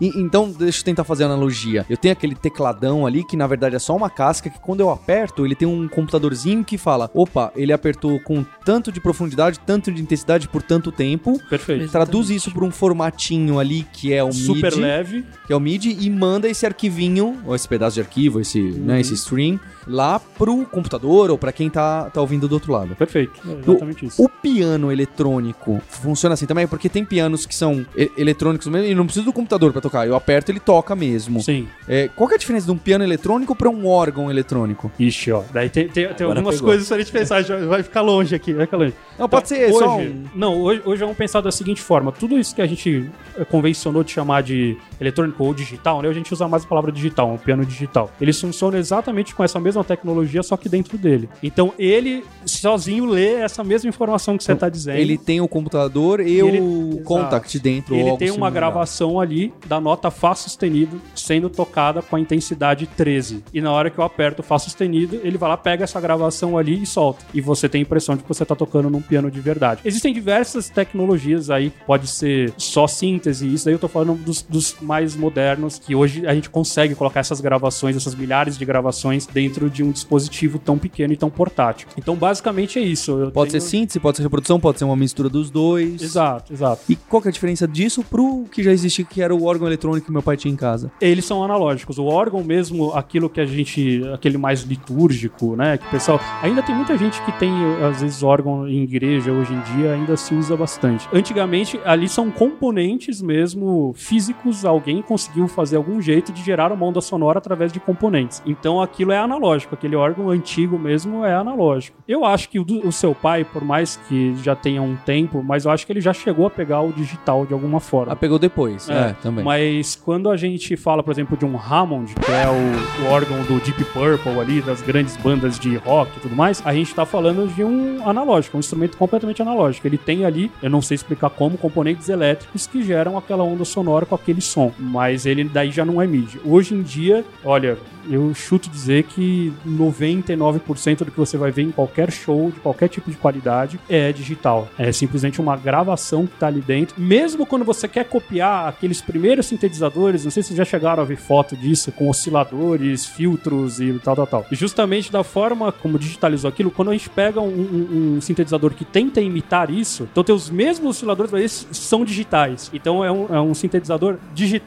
[0.00, 1.86] E- então, deixa eu tentar fazer a analogia.
[1.88, 4.90] Eu tenho aquele tecladão ali que na verdade é só uma casca que quando eu
[4.90, 5.88] aperto, ele tem um
[6.18, 10.90] computadorzinho que fala: opa, ele apertou com tanto de profundidade, tanto de intensidade por tanto
[10.92, 11.40] tempo.
[11.48, 11.90] Perfeito.
[11.90, 15.24] Traduz isso para um formatinho ali que é o Super MIDI, leve.
[15.46, 19.00] que é o MIDI e manda esse arquivinho, ou esse pedaço de arquivo, esse, né,
[19.00, 22.94] esse stream lá pro computador ou para quem tá, tá ouvindo do outro lado.
[22.94, 23.40] Perfeito.
[23.46, 24.22] É exatamente isso.
[24.22, 28.94] O piano eletrônico funciona assim também, porque tem pianos que são e- eletrônicos mesmo e
[28.94, 30.06] não precisa do computador pra tocar.
[30.06, 31.40] Eu aperto, ele toca mesmo.
[31.42, 31.66] Sim.
[31.88, 34.90] É, qual que é a diferença de um piano eletrônico pra um órgão eletrônico?
[34.98, 35.42] Ixi, ó.
[35.52, 36.68] Daí tem, tem, tem Agora algumas pegou.
[36.70, 37.42] coisas pra gente pensar.
[37.42, 38.94] já Vai ficar longe aqui, vai ficar longe.
[39.18, 40.24] Não, pode Então, ser hoje, só um...
[40.34, 44.02] Não, hoje, hoje vamos pensar da seguinte forma: tudo isso que a gente eh, convencionou
[44.04, 46.08] de chamar de eletrônico ou digital, né?
[46.08, 48.10] A gente usa mais a palavra digital, um piano digital.
[48.20, 51.28] Eles funcionam exatamente com essa mesma tecnologia, só que dentro dele.
[51.42, 54.98] Então ele sozinho lê essa mesma informação que você tá dizendo.
[54.98, 57.04] Ele tem o computador e, ele- o Exato.
[57.04, 57.94] contact dentro.
[57.94, 63.44] Ele tem uma gravação ali da nota Fá sustenido sendo tocada com a intensidade 13.
[63.52, 66.82] E na hora que eu aperto Fá sustenido, ele vai lá, pega essa gravação ali
[66.82, 67.24] e solta.
[67.32, 69.80] E você tem a impressão de que você tá tocando num piano de verdade.
[69.84, 74.76] Existem diversas tecnologias aí, pode ser só síntese, isso daí eu tô falando dos, dos
[74.88, 79.68] mais modernos, que hoje a gente consegue colocar essas gravações, essas milhares de gravações dentro
[79.68, 81.86] de um dispositivo tão pequeno e tão portátil.
[81.98, 83.12] Então, basicamente é isso.
[83.18, 86.00] Eu Pode tenho- ser síntese, pode ser reprodução, pode ser uma mistura dos dois.
[86.00, 86.80] Exato, exato.
[86.88, 89.66] E qual que é a diferença disso pro que já existia, que era o órgão
[89.66, 90.90] eletrônico que meu pai tinha em casa?
[91.00, 91.98] eles são analógicos.
[91.98, 96.62] O órgão mesmo, aquilo que a gente, aquele mais litúrgico, né, que o pessoal, ainda
[96.62, 97.50] tem muita gente que tem
[97.88, 101.06] às vezes órgão em igreja hoje em dia, ainda se usa bastante.
[101.12, 107.00] Antigamente, ali são componentes mesmo físicos, alguém conseguiu fazer algum jeito de gerar uma onda
[107.00, 108.42] sonora através de componentes.
[108.46, 111.98] Então aquilo é analógico, aquele órgão antigo mesmo é analógico.
[112.06, 115.42] Eu acho que o, do- o seu pai, por mais que já tenha um tempo,
[115.42, 118.12] mas eu acho que ele já chegou a pegar o digital de alguma forma.
[118.12, 118.88] Ah, pegou depois.
[118.88, 119.44] É, também.
[119.44, 123.42] Mas quando a gente fala, por exemplo, de um Hammond, que é o, o órgão
[123.44, 127.04] do Deep Purple ali, das grandes bandas de rock e tudo mais, a gente tá
[127.04, 129.86] falando de um analógico, um instrumento completamente analógico.
[129.86, 134.06] Ele tem ali, eu não sei explicar como, componentes elétricos que geram aquela onda sonora
[134.06, 134.67] com aquele som.
[134.78, 136.40] Mas ele daí já não é MIDI.
[136.44, 137.78] Hoje em dia, olha,
[138.10, 142.88] eu chuto dizer que 99% do que você vai ver em qualquer show, de qualquer
[142.88, 144.68] tipo de qualidade, é digital.
[144.78, 147.00] É simplesmente uma gravação que tá ali dentro.
[147.00, 151.16] Mesmo quando você quer copiar aqueles primeiros sintetizadores, não sei se já chegaram a ver
[151.16, 154.46] foto disso, com osciladores, filtros e tal, tal, tal.
[154.52, 158.84] Justamente da forma como digitalizou aquilo, quando a gente pega um, um- um sintetizador que
[158.84, 162.70] tenta imitar isso, então tem os mesmos osciladores, mas eles são digitais.
[162.72, 164.57] Então é um, é um sintetizador digital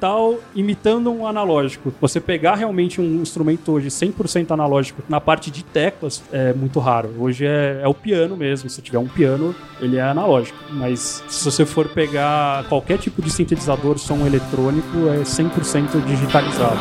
[0.56, 1.94] imitando um analógico.
[2.00, 7.14] Você pegar realmente um instrumento hoje 100% analógico na parte de teclas é muito raro.
[7.18, 8.70] Hoje é, é o piano mesmo.
[8.70, 10.58] Se tiver um piano, ele é analógico.
[10.72, 16.80] Mas se você for pegar qualquer tipo de sintetizador, som eletrônico, é 100% digitalizado.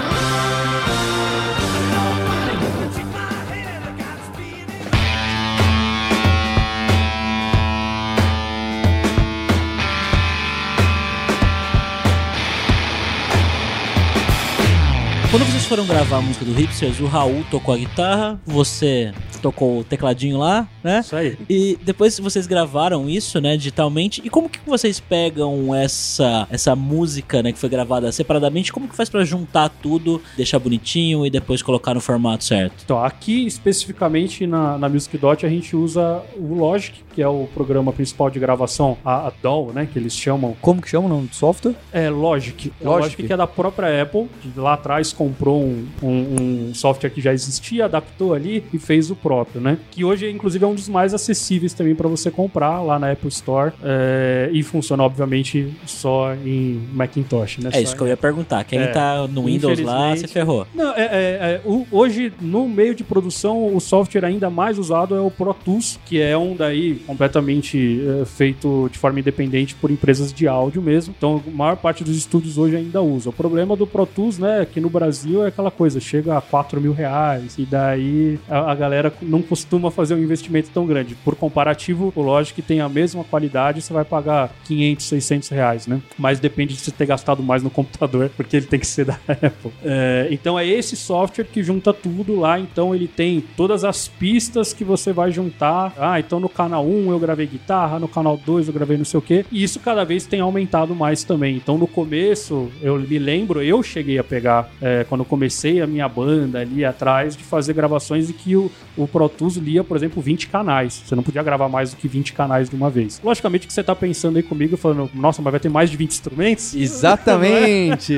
[15.71, 20.37] Foram gravar a música do Hipsters, o Raul tocou a guitarra, você tocou o tecladinho
[20.37, 20.99] lá, né?
[20.99, 21.39] Isso aí.
[21.49, 24.21] E depois vocês gravaram isso, né, digitalmente.
[24.25, 28.73] E como que vocês pegam essa essa música, né, que foi gravada separadamente?
[28.73, 32.83] Como que faz pra juntar tudo, deixar bonitinho e depois colocar no formato certo?
[32.85, 37.49] Então, aqui especificamente na, na Music Dot a gente usa o Logic que é o
[37.55, 40.57] programa principal de gravação, a, a DAW, né, que eles chamam.
[40.61, 41.75] Como que chama o nome do software?
[41.93, 42.73] É Logic.
[42.81, 43.03] É Logic.
[43.03, 47.21] Logic que é da própria Apple, que lá atrás comprou um, um- um software que
[47.21, 49.79] já existia, adaptou ali e fez o próprio, né?
[49.91, 53.29] Que hoje, inclusive, é um dos mais acessíveis também para você comprar lá na Apple
[53.29, 57.69] Store é, e funciona, obviamente, só em Macintosh, né?
[57.71, 58.65] É Só isso que eu ia perguntar.
[58.65, 58.87] Quem É.
[58.89, 60.67] tá no Windows lá, se ferrou.
[60.75, 65.15] Não, é, é- é, o- hoje, no meio de produção, o software ainda mais usado
[65.15, 69.91] é o Pro Tools, que é um daí completamente é, feito de forma independente por
[69.91, 71.15] empresas de áudio mesmo.
[71.17, 73.31] Então, a maior parte dos estúdios hoje ainda usa.
[73.31, 76.81] O problema do Pro Tools, né, aqui no Brasil é aquela coisa, chega a 4
[76.81, 81.15] mil reais, e daí a, a galera não costuma fazer um investimento tão grande.
[81.15, 86.01] Por comparativo, o Logic tem a mesma qualidade, você vai pagar 500, 600 reais, né?
[86.19, 89.19] Mas depende de você ter gastado mais no computador, porque ele tem que ser da
[89.29, 89.73] Apple.
[89.83, 92.59] É, então é esse software que junta tudo lá.
[92.59, 95.93] Então ele tem todas as pistas que você vai juntar.
[95.99, 99.19] Ah, então no canal 1 eu gravei guitarra, no canal 2 eu gravei não sei
[99.19, 99.45] o quê.
[99.51, 101.57] E isso cada vez tem aumentado mais também.
[101.57, 106.09] Então no começo, eu me lembro, eu cheguei a pegar, é, quando comecei a minha
[106.09, 110.23] banda ali atrás, de fazer gravações em que o, o Pro Tools lia, por exemplo,
[110.23, 111.03] 20 canais.
[111.05, 113.21] Você não podia gravar mais do que 20 canais de uma vez.
[113.23, 116.11] Logicamente que você tá pensando aí comigo, falando, nossa, mas vai ter mais de 20
[116.11, 116.75] instrumentos?
[116.77, 118.15] Exatamente!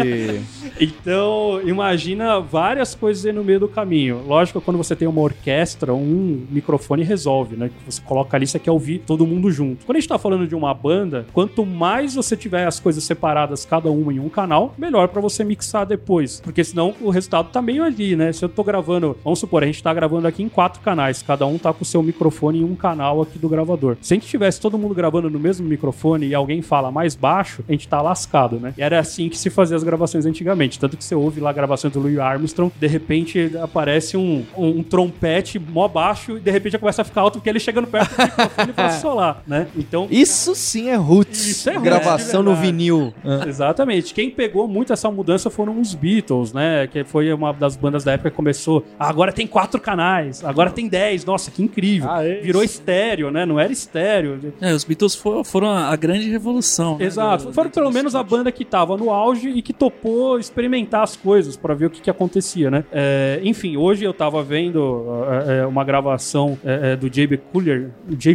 [0.81, 4.23] Então, imagina várias coisas aí no meio do caminho.
[4.27, 7.71] Lógico, quando você tem uma orquestra, um microfone resolve, né?
[7.87, 9.85] Você coloca ali, você quer ouvir todo mundo junto.
[9.85, 13.65] Quando a gente tá falando de uma banda, quanto mais você tiver as coisas separadas,
[13.65, 16.41] cada uma em um canal, melhor pra você mixar depois.
[16.41, 18.33] Porque senão o resultado tá meio ali, né?
[18.33, 21.47] Se eu tô gravando, vamos supor, a gente tá gravando aqui em quatro canais, cada
[21.47, 23.97] um tá com o seu microfone em um canal aqui do gravador.
[24.01, 27.65] Se a gente tivesse todo mundo gravando no mesmo microfone e alguém fala mais baixo,
[27.69, 28.75] a gente tá lascado, né?
[28.77, 30.79] E era assim que se fazia as gravações antigamente.
[30.79, 34.83] Tanto que você ouve lá gravações do Louis Armstrong, de repente aparece um, um, um
[34.83, 38.17] trompete mó baixo e de repente já começa a ficar alto porque ele chegando perto
[38.17, 39.67] do microfone pra solar, né?
[39.77, 40.07] Então.
[40.11, 41.47] Isso sim é roots.
[41.47, 43.13] Isso é roots, Gravação de no vinil.
[43.47, 44.15] Exatamente.
[44.15, 46.87] Quem pegou muito essa mudança foram os Beatles, né?
[46.87, 48.85] Que foi uma das bandas da época que começou.
[48.99, 51.25] "Ah, agora tem quatro canais, agora tem dez.
[51.25, 52.11] Nossa, que incrível.
[52.11, 53.45] Ah, é Virou estéreo, né?
[53.47, 54.39] Não era estéreo.
[54.61, 56.99] É, os Beatles fo- foram a, grande revolução.
[56.99, 57.47] né, Exato.
[57.47, 60.39] do- Foram do- pelo do menos a banda que tava no auge e que topou
[60.39, 62.85] experimentar as coisas pra ver o que, que acontecia, né?
[62.93, 65.05] É, enfim, hoje eu tava vendo
[65.49, 67.91] é, é, uma gravação é, é, do Jacob Collier,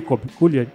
[0.08, 0.22] Jacob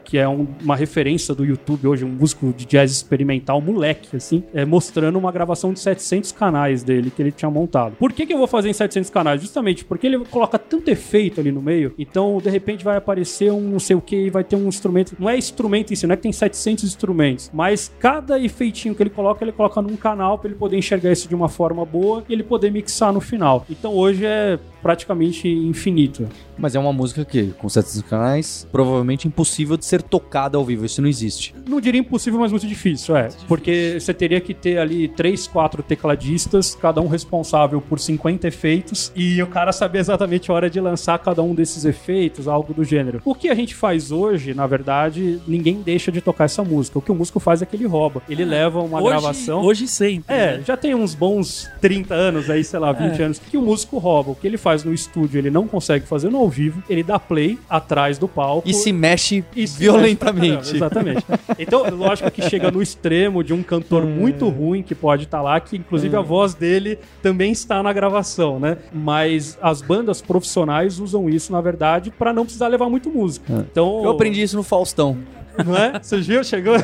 [0.05, 4.43] que é um- uma referência do YouTube hoje, um músico de jazz experimental, moleque, assim,
[4.53, 7.95] é, mostrando uma gravação de 700 canais dele que ele tinha montado.
[7.97, 9.41] Por que, que eu vou fazer em 700 canais?
[9.41, 13.61] Justamente porque ele coloca tanto efeito ali no meio, então de repente vai aparecer um
[13.61, 15.17] não sei o que, vai ter um instrumento.
[15.19, 19.03] Não é instrumento em si, não é que tem 700 instrumentos, mas cada efeitinho que
[19.03, 22.25] ele coloca, ele coloca num canal pra ele poder enxergar isso de uma forma boa
[22.29, 23.65] e ele poder mixar no final.
[23.71, 26.29] Então hoje é praticamente infinito.
[26.59, 30.85] Mas é uma música que, com 700 canais, provavelmente impossível de ser tocada ao vivo.
[30.85, 31.55] Isso não existe.
[31.67, 33.29] Não diria impossível, mas muito difícil, é.
[33.49, 39.13] Porque você teria que ter ali três, quatro tecladistas, cada um responsável por 50 efeitos,
[39.17, 42.85] e o cara saber exatamente a hora de lançar cada um desses efeitos, algo do
[42.85, 43.21] gênero.
[43.25, 46.99] O que a gente faz hoje, na verdade, ninguém deixa de tocar essa música.
[46.99, 48.23] O que o músico faz é que ele rouba.
[48.29, 49.63] Ele leva uma hoje, gravação.
[49.63, 50.35] Hoje sempre.
[50.35, 50.65] É, né?
[50.67, 54.31] já tem uns bons 30 anos aí, sei lá, 20 anos, que o músico rouba.
[54.31, 57.19] O que ele faz no estúdio, ele não consegue fazer no ao vivo, ele dá
[57.19, 58.69] play atrás do palco.
[58.69, 60.57] E se mexe e se violentamente.
[60.57, 61.25] mexe caramba, Exatamente.
[61.59, 65.61] Então, lógico que chega no extremo de um cantor muito ruim que pode estar lá,
[65.61, 68.79] que inclusive a voz dele também está na gravação, né?
[68.93, 73.67] Mas as bandas profissionais usam isso, na verdade, pra não precisar levar muito música.
[73.71, 75.19] Então, Eu aprendi isso no Faustão.
[75.65, 75.99] Não é?
[76.01, 76.43] Você viu?
[76.45, 76.75] Chegou.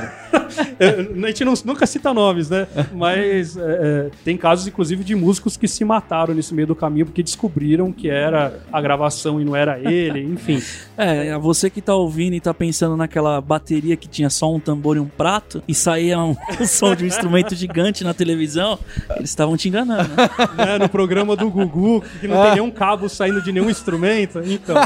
[1.22, 2.66] A gente não- nunca cita nomes, né?
[2.92, 7.06] Mas é, é, tem casos, inclusive, de músicos que se mataram nesse meio do caminho
[7.06, 10.62] porque descobriram que era a gravação e não era ele, enfim.
[10.96, 14.96] É, você que tá ouvindo e tá pensando naquela bateria que tinha só um tambor
[14.96, 16.34] e um prato e saía um,
[16.66, 18.78] som de um instrumento gigante na televisão,
[19.16, 20.08] eles estavam te enganando.
[20.14, 20.28] né?
[20.56, 20.78] Né?
[20.78, 24.40] No programa do Gugu, que não tem nenhum cabo saindo de nenhum instrumento.
[24.44, 24.76] Então,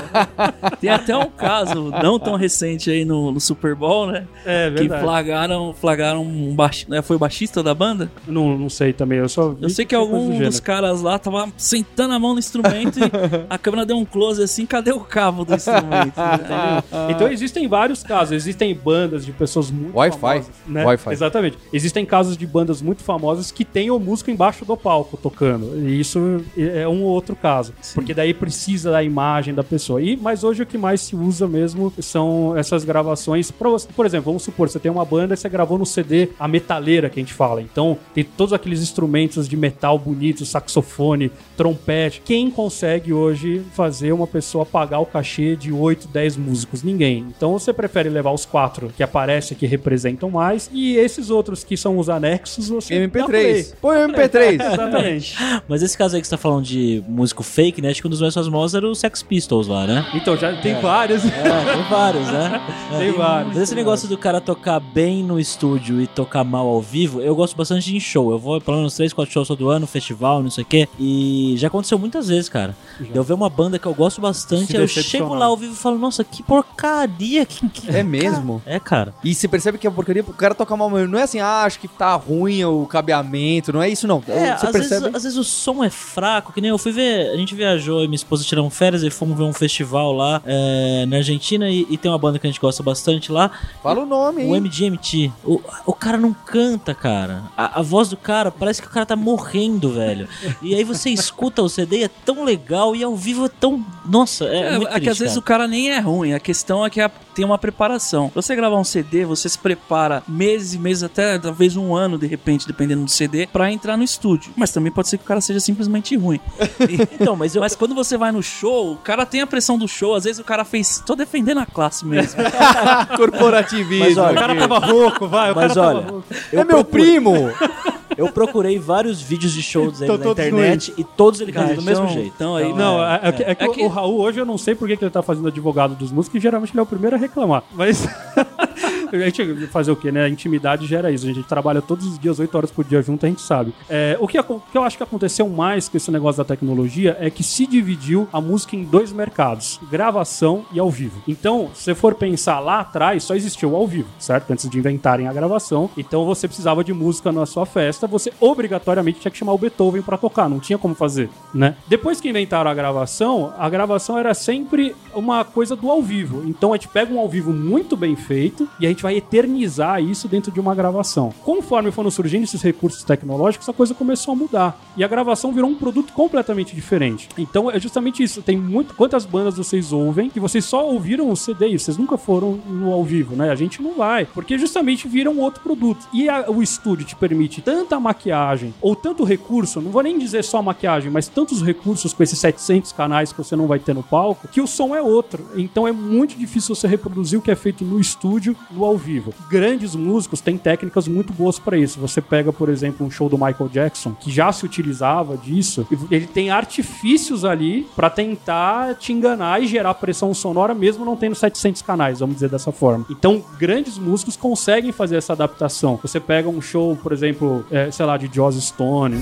[0.80, 4.26] Tem até um caso não tão recente aí no, no Super Bowl, né?
[4.44, 5.02] é Que verdade.
[5.02, 8.10] flagraram, flagraram um baixi, né, foi o baixista da banda?
[8.26, 9.50] Não, não sei também, eu só.
[9.50, 12.98] vi Eu sei que do algum dos caras lá tava sentando a mão no instrumento
[12.98, 13.02] e
[13.48, 16.16] a câmera deu um close assim, cadê o cabo do instrumento?
[16.16, 16.82] né?
[17.10, 20.18] Então existem vários casos, existem bandas de pessoas muito Wi-Fi.
[20.18, 20.50] famosas.
[20.66, 20.84] Né?
[20.84, 21.12] Wi-Fi.
[21.12, 21.58] Exatamente.
[21.72, 25.78] Existem casos de bandas muito famosas que tem o músico embaixo do palco tocando.
[25.78, 27.72] E isso é um ou outro caso.
[27.94, 30.00] Porque daí precisa da imagem da pessoa.
[30.02, 33.50] E, mas hoje o que mais se usa mesmo são essas gravações.
[33.70, 36.46] Você- por exemplo, vamos supor, você tem uma banda e você gravou no CD a
[36.48, 37.60] metaleira que a gente fala.
[37.62, 41.30] Então tem todos aqueles instrumentos de metal bonitos, saxofone.
[41.62, 42.22] Trompete.
[42.24, 46.82] Quem consegue hoje fazer uma pessoa pagar o cachê de 8, 10 músicos?
[46.82, 47.24] Ninguém.
[47.36, 51.76] Então você prefere levar os quatro que aparecem, que representam mais, e esses outros que
[51.76, 53.62] são os anexos, você dá play.
[53.62, 53.74] MP3.
[53.80, 54.54] Põe o MP3.
[54.54, 55.36] Exatamente.
[55.68, 57.90] Mas esse caso aí que você tá falando de músico fake, né?
[57.90, 60.04] Acho que um dos mais famosos era o Sex Pistols lá, né?
[60.14, 61.24] Então já tem vários.
[61.24, 62.60] É, tem vários, né?
[62.98, 63.54] Tem vários.
[63.54, 67.34] Mas esse negócio do cara tocar bem no estúdio e tocar mal ao vivo, eu
[67.34, 68.32] gosto bastante de show.
[68.32, 70.88] Eu vou pelo menos 3, 4 shows todo ano, festival, não sei o quê.
[70.98, 72.74] E já aconteceu muitas vezes, cara.
[73.00, 75.76] De Eu ver uma banda que eu gosto bastante, eu chego lá ao vivo e
[75.76, 77.44] falo, nossa, que porcaria.
[77.46, 77.90] Que, que...
[77.90, 78.62] É mesmo?
[78.66, 79.14] É, cara.
[79.22, 81.78] E você percebe que a porcaria, o cara toca mal, não é assim, ah, acho
[81.78, 84.22] que tá ruim o cabeamento, não é isso não.
[84.28, 85.00] É, você às percebe?
[85.02, 88.02] vezes, às vezes o som é fraco, que nem eu fui ver, a gente viajou
[88.02, 91.86] e minha esposa tirou férias e fomos ver um festival lá é, na Argentina e,
[91.88, 93.50] e tem uma banda que a gente gosta bastante lá,
[93.82, 94.60] Fala o nome, o hein?
[94.60, 95.32] MGMT.
[95.44, 97.44] O, o cara não canta, cara.
[97.56, 100.28] A, a voz do cara parece que o cara tá morrendo, velho.
[100.60, 101.31] E aí você escuta
[101.62, 103.84] o CD é tão legal e ao vivo é tão.
[104.06, 105.40] Nossa, é, É, muito é que às vezes cara.
[105.40, 108.30] o cara nem é ruim, a questão é que a- tem uma preparação.
[108.34, 112.26] Você gravar um CD, você se prepara meses e meses, até talvez um ano, de
[112.26, 114.52] repente, dependendo do CD, pra entrar no estúdio.
[114.56, 116.38] Mas também pode ser que o cara seja simplesmente ruim.
[117.20, 117.60] Então, mas eu.
[117.62, 120.38] Mas quando você vai no show, o cara tem a pressão do show, às vezes
[120.40, 121.02] o cara fez.
[121.06, 122.40] Tô defendendo a classe mesmo.
[123.16, 124.04] Corporativismo.
[124.04, 125.52] Mas olha, O cara tava rouco, vai.
[125.52, 126.26] O Mas cara olha, tava rouco.
[126.52, 127.32] é meu primo!
[128.16, 131.74] Eu procurei vários vídeos de shows dele Estão na todos internet e todos ele canta
[131.74, 132.32] do mesmo então- jeito.
[132.34, 134.46] então aí- Não, é, é que, é que É o- que- o Raul hoje eu
[134.46, 136.82] não sei por que que ele tá fazendo advogado dos músicos, e geralmente ele é
[136.82, 137.62] o primeiro a reclamar.
[137.74, 138.06] Mas
[139.12, 140.24] a gente fazer o quê, né?
[140.24, 141.26] A intimidade gera isso.
[141.26, 143.72] A gente trabalha todos os dias, 8 horas por dia junto, a gente sabe.
[143.88, 147.16] É, o, que, o que eu acho que aconteceu mais com esse negócio da tecnologia
[147.20, 151.22] é que se dividiu a música em dois mercados: gravação e ao vivo.
[151.26, 154.50] Então, se você for pensar lá atrás, só existia o ao vivo, certo?
[154.50, 155.90] Antes de inventarem a gravação.
[155.96, 160.02] Então você precisava de música na sua festa, você obrigatoriamente tinha que chamar o Beethoven
[160.02, 161.76] pra tocar, não tinha como fazer, né?
[161.86, 166.42] Depois que inventaram a gravação, a gravação era sempre uma coisa do ao vivo.
[166.46, 170.02] Então a gente pega um ao vivo muito bem feito e a gente vai eternizar
[170.02, 171.32] isso dentro de uma gravação.
[171.42, 174.80] Conforme foram surgindo esses recursos tecnológicos, a coisa começou a mudar.
[174.96, 177.28] E a gravação virou um produto completamente diferente.
[177.36, 178.40] Então é justamente isso.
[178.42, 178.94] Tem muito.
[178.94, 183.02] Quantas bandas vocês ouvem que vocês só ouviram o CD vocês nunca foram no ao
[183.04, 183.50] vivo, né?
[183.50, 184.24] A gente não vai.
[184.26, 186.06] Porque justamente vira um outro produto.
[186.12, 190.44] E a- o estúdio te permite tanta maquiagem ou tanto recurso, não vou nem dizer
[190.44, 194.02] só maquiagem, mas tantos recursos com esses 700 canais que você não vai ter no
[194.02, 195.46] palco, que o som é outro.
[195.56, 199.32] Então é muito difícil você reproduzir o que é feito no estúdio, no ao vivo.
[199.48, 202.00] Grandes músicos têm técnicas muito boas para isso.
[202.00, 206.26] Você pega, por exemplo, um show do Michael Jackson, que já se utilizava disso, ele
[206.26, 211.82] tem artifícios ali para tentar te enganar e gerar pressão sonora, mesmo não tendo 700
[211.82, 213.06] canais, vamos dizer dessa forma.
[213.10, 215.98] Então, grandes músicos conseguem fazer essa adaptação.
[216.02, 219.16] Você pega um show, por exemplo, é, sei lá, de Joss Stone,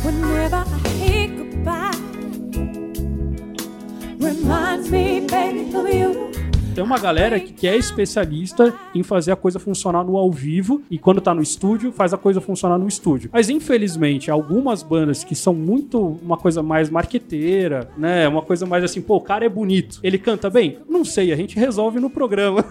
[4.51, 6.50] reminds me, baby, of you.
[6.75, 10.83] Tem uma galera que, que é especialista em fazer a coisa funcionar no ao vivo
[10.91, 13.31] e quando tá no estúdio, faz a coisa funcionar no estúdio.
[13.33, 18.29] Mas infelizmente, algumas bandas que são muito uma coisa mais marqueteira, né?
[18.29, 19.99] Uma coisa mais assim, pô, o cara é bonito.
[20.03, 20.79] Ele canta bem?
[20.89, 22.65] Não sei, a gente resolve no programa.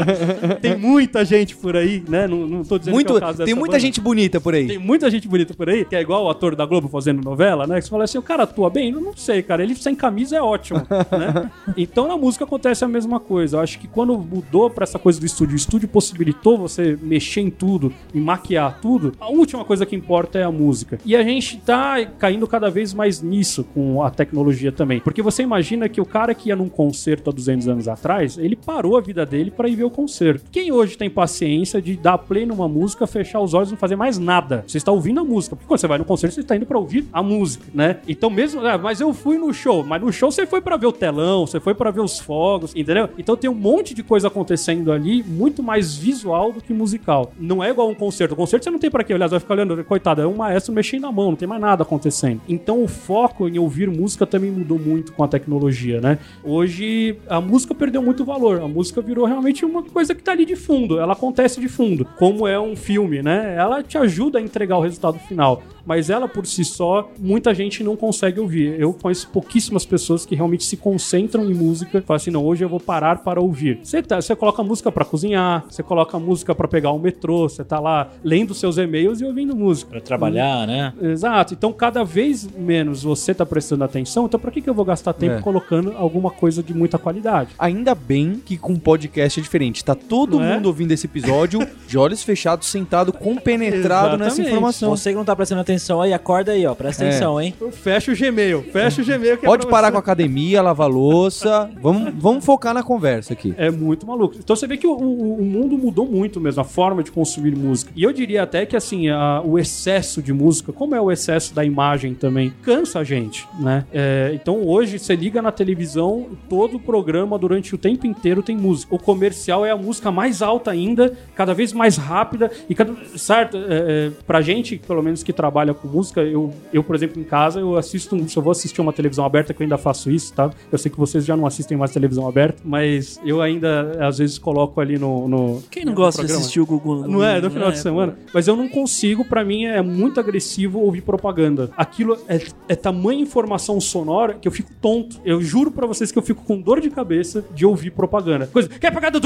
[0.62, 2.26] tem muita gente por aí, né?
[2.26, 3.80] Não, não tô dizendo Muito, que é o caso tem muita banda.
[3.80, 4.66] gente bonita por aí.
[4.66, 7.66] Tem muita gente bonita por aí, que é igual o ator da Globo fazendo novela,
[7.66, 7.76] né?
[7.76, 8.90] Que você fala assim, o cara atua bem?
[8.90, 9.62] Eu não sei, cara.
[9.62, 11.50] Ele sem camisa é ótimo, né?
[11.76, 13.33] Então na música acontece a mesma coisa.
[13.40, 17.40] Eu acho que quando mudou pra essa coisa do estúdio, o estúdio possibilitou você mexer
[17.40, 20.98] em tudo e maquiar tudo, a última coisa que importa é a música.
[21.04, 25.00] E a gente tá caindo cada vez mais nisso com a tecnologia também.
[25.00, 28.56] Porque você imagina que o cara que ia num concerto há 200 anos atrás, ele
[28.56, 30.44] parou a vida dele pra ir ver o concerto.
[30.50, 33.96] Quem hoje tem paciência de dar play numa música, fechar os olhos e não fazer
[33.96, 34.64] mais nada?
[34.66, 35.56] Você está ouvindo a música.
[35.56, 37.98] Porque quando você vai no concerto, você está indo pra ouvir a música, né?
[38.08, 40.86] Então mesmo, ah, mas eu fui no show, mas no show você foi pra ver
[40.86, 43.08] o telão, você foi pra ver os fogos, entendeu?
[43.24, 47.32] Então tem um monte de coisa acontecendo ali, muito mais visual do que musical.
[47.40, 48.34] Não é igual um concerto.
[48.34, 50.74] O concerto você não tem pra quê você vai ficar olhando, coitado, é um maestro
[50.74, 52.42] mexendo na mão, não tem mais nada acontecendo.
[52.46, 56.18] Então o foco em ouvir música também mudou muito com a tecnologia, né?
[56.44, 58.60] Hoje a música perdeu muito valor.
[58.60, 62.06] A música virou realmente uma coisa que tá ali de fundo, ela acontece de fundo,
[62.18, 63.54] como é um filme, né?
[63.56, 67.82] Ela te ajuda a entregar o resultado final mas ela por si só, muita gente
[67.84, 68.78] não consegue ouvir.
[68.80, 72.68] Eu conheço pouquíssimas pessoas que realmente se concentram em música, falam assim, não, hoje eu
[72.68, 73.80] vou parar para ouvir.
[73.82, 77.64] Você, tá, você coloca música para cozinhar, você coloca música para pegar o metrô, você
[77.64, 79.90] tá lá lendo seus e-mails e ouvindo música.
[79.90, 80.92] Pra trabalhar, né?
[81.02, 81.54] Exato.
[81.54, 85.12] Então, cada vez menos você tá prestando atenção, então pra que, que eu vou gastar
[85.12, 85.40] tempo É.
[85.40, 87.50] colocando alguma coisa de muita qualidade?
[87.58, 89.84] Ainda bem que com podcast é diferente.
[89.84, 90.54] Tá todo Não é?
[90.54, 94.90] mundo ouvindo esse episódio de olhos fechados, sentado, compenetrado nessa informação.
[94.90, 96.74] Você que não tá prestando atenção atenção aí, acorda aí, ó.
[96.74, 97.08] Presta É.
[97.08, 97.54] atenção, hein?
[97.60, 99.38] Eu fecho o Gmail, fecho o Gmail.
[99.38, 99.92] que é Pode pra parar você.
[99.92, 101.70] com a academia, lavar louça.
[101.80, 103.54] Vamos, vamos focar na conversa aqui.
[103.56, 104.36] É muito maluco.
[104.38, 107.56] Então você vê que o, o- o mundo mudou muito mesmo, a forma de consumir
[107.56, 107.92] música.
[107.96, 111.54] E eu diria até que, assim, a- o excesso de música, como é o excesso
[111.54, 113.84] da imagem também, cansa a gente, né?
[113.92, 118.56] É, então hoje você liga na televisão, todo o programa durante o tempo inteiro tem
[118.56, 118.94] música.
[118.94, 122.94] O comercial é a música mais alta ainda, cada vez mais rápida e cada.
[123.16, 123.56] Certo?
[123.56, 123.60] É,
[124.06, 127.60] é, pra gente, pelo menos que trabalha com música, eu, eu, por exemplo, em casa,
[127.60, 128.28] eu assisto.
[128.28, 130.50] Se eu vou assistir uma televisão aberta, que eu ainda faço isso, tá?
[130.70, 134.38] Eu sei que vocês já não assistem mais televisão aberta, mas eu ainda, às vezes,
[134.38, 135.28] coloco ali no.
[135.28, 136.40] no Quem não no gosta de programa.
[136.40, 137.08] assistir o Google?
[137.08, 138.18] Não é, no final de É, semana.
[138.32, 141.70] Mas eu não consigo, pra mim é muito agressivo ouvir propaganda.
[141.76, 145.20] Aquilo é, é tamanha informação sonora que eu fico tonto.
[145.24, 148.48] Eu juro pra vocês que eu fico com dor de cabeça de ouvir propaganda.
[148.48, 148.68] Coisa.
[148.68, 149.20] Quer pagar do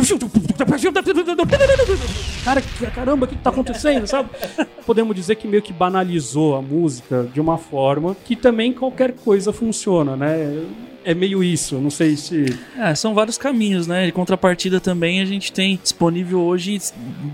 [2.45, 2.63] Cara,
[2.95, 4.31] caramba, o que que tá acontecendo, sabe?
[4.87, 9.53] Podemos dizer que meio que banalizou a música de uma forma que também qualquer coisa
[9.53, 10.65] funciona, né?
[11.05, 12.59] É meio isso, não sei se.
[12.77, 14.09] É, são vários caminhos, né?
[14.09, 16.79] Em contrapartida também a gente tem disponível hoje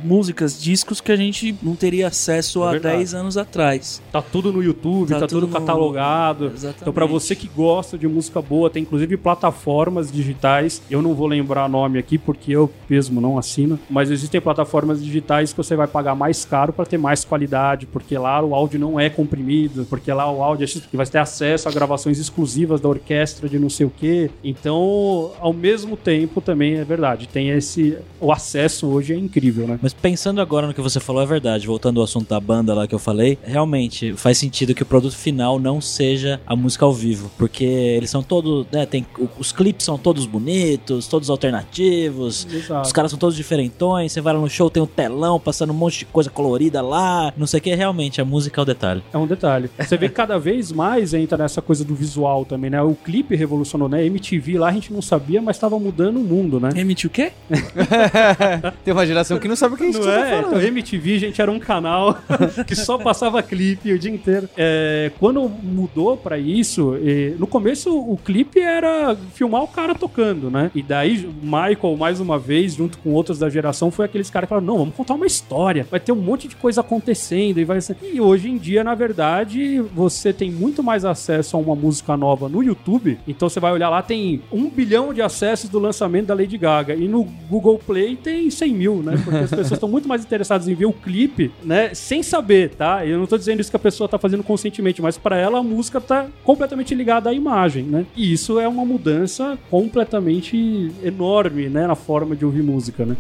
[0.05, 2.97] músicas, discos que a gente não teria acesso É há verdade.
[2.99, 4.03] 10 anos atrás.
[4.12, 6.47] Tá tudo no YouTube, tá, Tá tudo tudo no- catalogado.
[6.55, 6.83] Exatamente.
[6.83, 10.83] Então, pra você que gosta de música boa, tem inclusive plataformas digitais.
[10.91, 15.53] Eu não vou lembrar nome aqui porque eu mesmo não assino, mas existem plataformas digitais
[15.53, 19.01] que você vai pagar mais caro pra ter mais qualidade, porque lá o áudio não
[19.01, 23.49] é comprimido, porque lá o áudio é vai ter acesso a gravações exclusivas da orquestra
[23.55, 24.31] de não sei o quê.
[24.43, 29.79] Então, ao mesmo tempo, também é verdade, tem esse o acesso hoje é incrível, né?
[29.83, 31.67] Mas pensando agora no que você falou, é verdade.
[31.67, 35.15] Voltando ao assunto da banda lá que eu falei, realmente faz sentido que o produto
[35.15, 37.31] final não seja a música ao vivo.
[37.37, 38.67] Porque eles são todos.
[38.73, 39.07] Né, tem,
[39.39, 42.47] os clipes são todos bonitos, todos alternativos.
[42.51, 42.87] Exato.
[42.87, 44.13] Os caras são todos diferentões.
[44.13, 47.33] Você vai lá no show, tem um telão passando um monte de coisa colorida lá.
[47.37, 47.75] Não sei o que.
[47.75, 49.03] Realmente, a música é o detalhe.
[49.13, 49.69] É um detalhe.
[49.79, 52.81] Você vê que cada vez mais entra nessa coisa do visual também, né?
[52.81, 54.05] O clipe revolucionou, né?
[54.05, 56.70] MTV lá a gente não sabia, mas tava mudando o mundo, né?
[56.76, 57.32] Emitiu o quê?
[58.84, 60.30] Tem uma geração que não sabe o que a gente Não tá é?
[60.30, 60.57] falando.
[60.57, 62.18] Então, MTV, gente, era um canal
[62.66, 64.49] que só passava clipe o dia inteiro.
[64.57, 66.95] É, quando mudou pra isso,
[67.38, 70.70] no começo o clipe era filmar o cara tocando, né?
[70.74, 74.51] E daí, Michael, mais uma vez, junto com outros da geração, foi aqueles caras que
[74.51, 77.59] falaram: não, vamos contar uma história, vai ter um monte de coisa acontecendo.
[77.59, 77.97] E, vai ser...
[78.03, 82.49] e hoje em dia, na verdade, você tem muito mais acesso a uma música nova
[82.49, 83.18] no YouTube.
[83.37, 86.95] Então você vai olhar lá, tem um bilhão de acessos do lançamento da Lady Gaga.
[86.95, 89.20] E no Google Play tem 100 mil, né?
[89.22, 91.95] Porque as pessoas estão muito mais interessadas em ver o clipe, né?
[91.95, 93.05] Sem saber, tá?
[93.07, 95.62] Eu não tô dizendo isso que a pessoa tá fazendo conscientemente, mas para ela a
[95.62, 98.07] música tá completamente ligada à imagem, né?
[98.16, 101.87] E isso é uma mudança completamente enorme, né?
[101.87, 103.16] Na forma de ouvir música, né?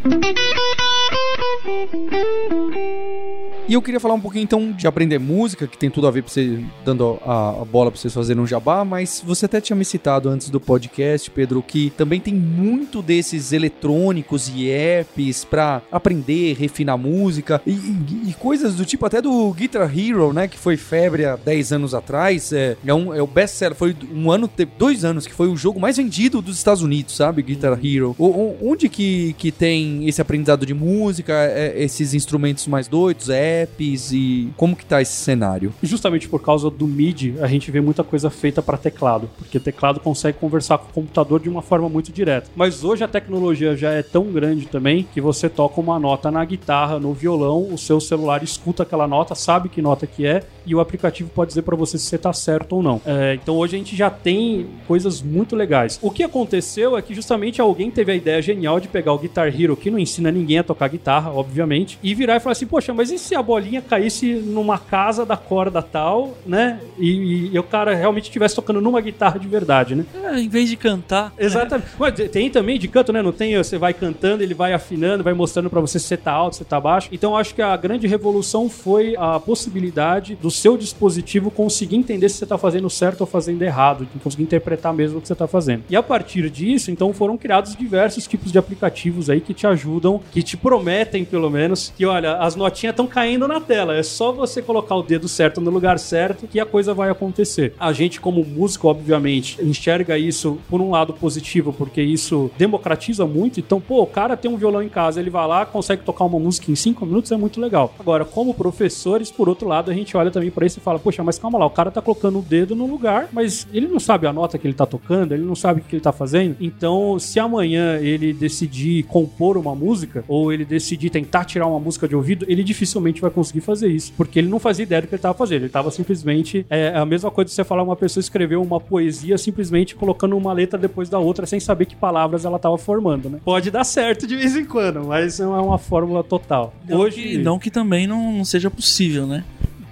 [3.66, 6.22] E eu queria falar um pouquinho então de aprender música, que tem tudo a ver
[6.22, 9.74] pra você, dando a, a bola pra vocês fazerem um jabá, mas você até tinha
[9.74, 15.80] me citado antes do podcast, Pedro, que também tem muito desses eletrônicos e apps pra
[15.90, 20.58] aprender, refinar música e, e- e coisas do tipo até do Guitar Hero, né, que
[20.58, 24.48] foi febre há 10 anos atrás, é, é, um, é o best-seller, foi um ano,
[24.78, 28.14] dois anos, que foi o jogo mais vendido dos Estados Unidos, sabe, Guitar Hero.
[28.18, 33.30] O- o- onde que, que tem esse aprendizado de música, é, esses instrumentos mais doidos,
[33.62, 35.72] apps e como que tá esse cenário?
[35.82, 40.00] Justamente por causa do MIDI, a gente vê muita coisa feita para teclado, porque teclado
[40.00, 42.50] consegue conversar com o computador de uma forma muito direta.
[42.54, 46.44] Mas hoje a tecnologia já é tão grande também que você toca uma nota na
[46.44, 50.74] guitarra, no violão, o seu celular escuta aquela nota, sabe que nota que é e
[50.74, 53.00] o aplicativo pode dizer para você se você tá certo ou não.
[53.04, 55.98] É, então hoje a gente já tem coisas muito legais.
[56.00, 59.48] O que aconteceu é que justamente alguém teve a ideia genial de pegar o Guitar
[59.48, 62.94] Hero, que não ensina ninguém a tocar guitarra, obviamente, e virar e falar assim: Poxa,
[62.94, 66.80] mas e se a bolinha caísse numa casa da corda tal, né?
[66.98, 70.04] E, e o cara realmente estivesse tocando numa guitarra de verdade, né?
[70.24, 71.32] É, em vez de cantar.
[71.38, 71.90] Exatamente.
[71.98, 73.22] Mas tem também de canto, né?
[73.22, 76.32] Não tem, você vai cantando, ele vai afinando, vai mostrando pra você se você tá
[76.32, 77.08] alto, se você tá baixo.
[77.12, 82.28] Então eu acho que a grande revolução foi a possibilidade do seu dispositivo conseguir entender
[82.28, 85.46] se você tá fazendo certo ou fazendo errado, conseguir interpretar mesmo o que você tá
[85.46, 85.84] fazendo.
[85.90, 90.20] E a partir disso, então foram criados diversos tipos de aplicativos aí que te ajudam,
[90.32, 94.32] que te prometem pelo menos que olha, as notinhas estão caindo na tela, é só
[94.32, 97.74] você colocar o dedo certo no lugar certo que a coisa vai acontecer.
[97.78, 103.60] A gente como músico, obviamente, enxerga isso por um lado positivo, porque isso democratiza muito.
[103.60, 106.38] Então, pô, o cara tem um violão em casa, ele vai lá, consegue tocar uma
[106.38, 107.94] música em cinco minutos, é muito legal.
[107.98, 111.22] Agora, como professores, por outro lado, a gente olha também pra isso e fala, poxa,
[111.22, 114.26] mas calma lá, o cara tá colocando o dedo no lugar, mas ele não sabe
[114.26, 116.56] a nota que ele tá tocando, ele não sabe o que ele tá fazendo.
[116.60, 122.08] Então, se amanhã ele decidir compor uma música, ou ele decidir tentar tirar uma música
[122.08, 124.12] de ouvido, ele dificilmente vai conseguir fazer isso.
[124.16, 125.58] Porque ele não fazia ideia do que ele estava fazendo.
[125.58, 126.64] Ele estava simplesmente.
[126.70, 130.52] É a mesma coisa de você falar uma pessoa escreveu uma poesia simplesmente colocando uma
[130.52, 133.38] letra depois da outra sem saber que palavras ela estava formando, né?
[133.44, 136.74] Pode dar certo de vez em quando, mas não é uma fórmula total.
[136.88, 137.22] Não Hoje.
[137.22, 139.44] que, não que também não, não seja possível, né?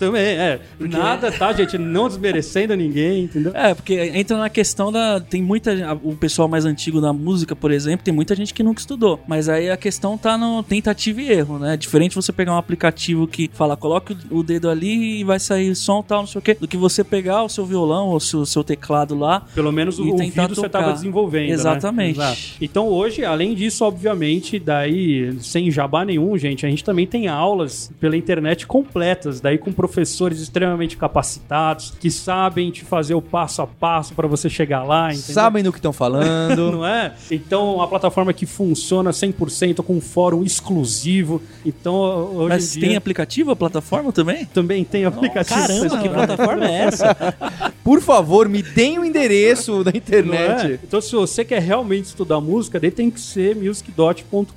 [0.02, 0.58] Também, é.
[0.80, 1.78] Nada, tá, gente?
[1.78, 3.52] Não desmerecendo ninguém, entendeu?
[3.54, 5.20] É, porque entra na questão da.
[5.20, 5.72] Tem muita.
[6.02, 9.20] O pessoal mais antigo da música, por exemplo, tem muita gente que nunca estudou.
[9.28, 11.76] Mas aí a questão tá no tentativa e erro, né?
[11.76, 16.02] Diferente você pegar um aplicativo que fala, coloque o dedo ali e vai sair som
[16.02, 18.44] tal, não sei o quê, do que você pegar o seu violão ou o seu,
[18.44, 19.46] seu teclado lá.
[19.54, 21.48] Pelo menos o ouvido você estava desenvolvendo.
[21.48, 21.54] né?
[21.54, 22.18] Exatamente.
[22.18, 22.40] Exato.
[22.60, 27.92] Então hoje, além disso, obviamente, daí, sem jabá nenhum, gente, a gente também tem aulas
[28.00, 33.66] pela internet completas, daí com professores extremamente capacitados, que sabem te fazer o passo a
[33.66, 35.34] passo para você chegar lá, entendeu?
[35.34, 36.72] Sabem do que estão falando.
[36.72, 37.12] Não é?
[37.30, 41.42] Então, uma plataforma que funciona 100% com um fórum exclusivo.
[41.64, 41.94] Então,
[42.34, 44.44] hoje Mas em dia tem aplicativo a plataforma também?
[44.46, 45.60] também tem aplicativo.
[45.60, 47.16] Caramba, que plataforma é essa?
[47.82, 49.96] Por favor, me deem o endereço da é?
[49.96, 50.80] internet.
[50.84, 54.54] Então, se você quer realmente estudar música, daí tem que ser music.com.br,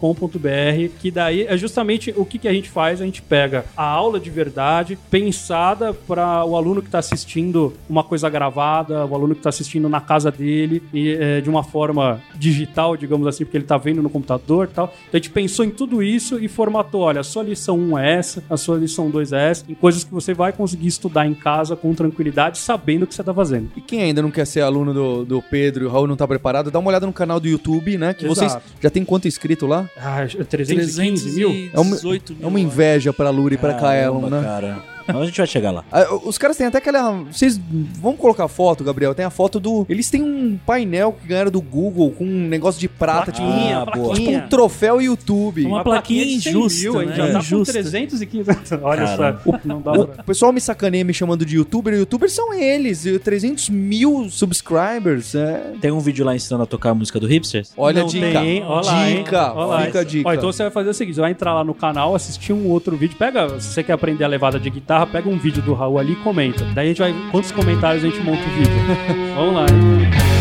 [1.00, 3.02] que daí é justamente o que, que a gente faz.
[3.02, 8.04] A gente pega a aula de verdade, pensada para o aluno que está assistindo uma
[8.04, 12.22] coisa gravada, o aluno que está assistindo na casa dele, e é, de uma forma
[12.36, 14.86] digital, digamos assim, porque ele está vendo no computador e tal.
[14.86, 18.14] Então, a gente pensou em tudo isso e formatou: olha, a sua lição 1 é
[18.14, 21.34] essa, a sua lição 2 é essa, em coisas que você vai conseguir estudar em
[21.34, 23.72] casa com tranquilidade, sabendo o que você está fazendo.
[23.76, 26.28] E quem ainda não quer ser aluno do, do Pedro e o Raul não tá
[26.28, 28.14] preparado, dá uma olhada no canal do YouTube, né?
[28.14, 28.66] Que vocês Exato.
[28.80, 29.90] já tem quanto inscrito lá?
[29.98, 31.50] Ah, 315 mil?
[31.50, 32.44] É uma, 318 mil.
[32.44, 34.44] é uma inveja pra Lura e pra Kaelon, Caramba, né?
[34.44, 34.95] cara.
[35.08, 35.84] Mas a gente vai chegar lá.
[35.92, 37.12] Ah, Os caras têm até aquela.
[37.32, 37.60] Vocês.
[38.02, 39.14] Vamos colocar a foto, Gabriel?
[39.14, 39.86] Tem a foto do.
[39.90, 43.78] Eles têm um painel que ganharam do Google com um negócio de prata, tipo, Plaquinha,
[43.78, 43.94] Ah, boa.
[43.94, 44.44] tipo plaquinha.
[44.46, 45.66] um troféu YouTube.
[45.66, 47.16] Uma plaquinha de 100 injusta, mil, a né?
[47.16, 47.74] já tá Injusta.
[47.74, 48.50] com 315.
[48.82, 49.42] Olha Caramba.
[49.44, 50.24] só, não dá O pra...
[50.24, 51.94] pessoal me sacaneia me chamando de youtuber.
[51.94, 53.06] Youtubers são eles.
[53.06, 55.36] e 300 mil subscribers.
[55.36, 55.74] É.
[55.82, 57.72] Tem um vídeo lá ensinando a tocar a música do Hipsters?
[57.78, 58.26] Olha a Não dica.
[58.40, 58.64] tem, hein?
[58.66, 59.18] Olha lá, hein?
[59.24, 59.54] dica.
[59.54, 60.30] Olha lá, Fica a dica.
[60.30, 62.68] Ó, então você vai fazer o seguinte: você vai entrar lá no canal, assistir um
[62.70, 63.16] outro vídeo.
[63.18, 66.14] Pega, se você quer aprender a levada de guitarra, pega um vídeo do Raul ali
[66.14, 66.64] e comenta.
[66.76, 67.16] Daí a gente vai.
[67.32, 68.76] Quantos comentários a gente monta o vídeo?
[69.36, 70.36] Vamos lá, hein?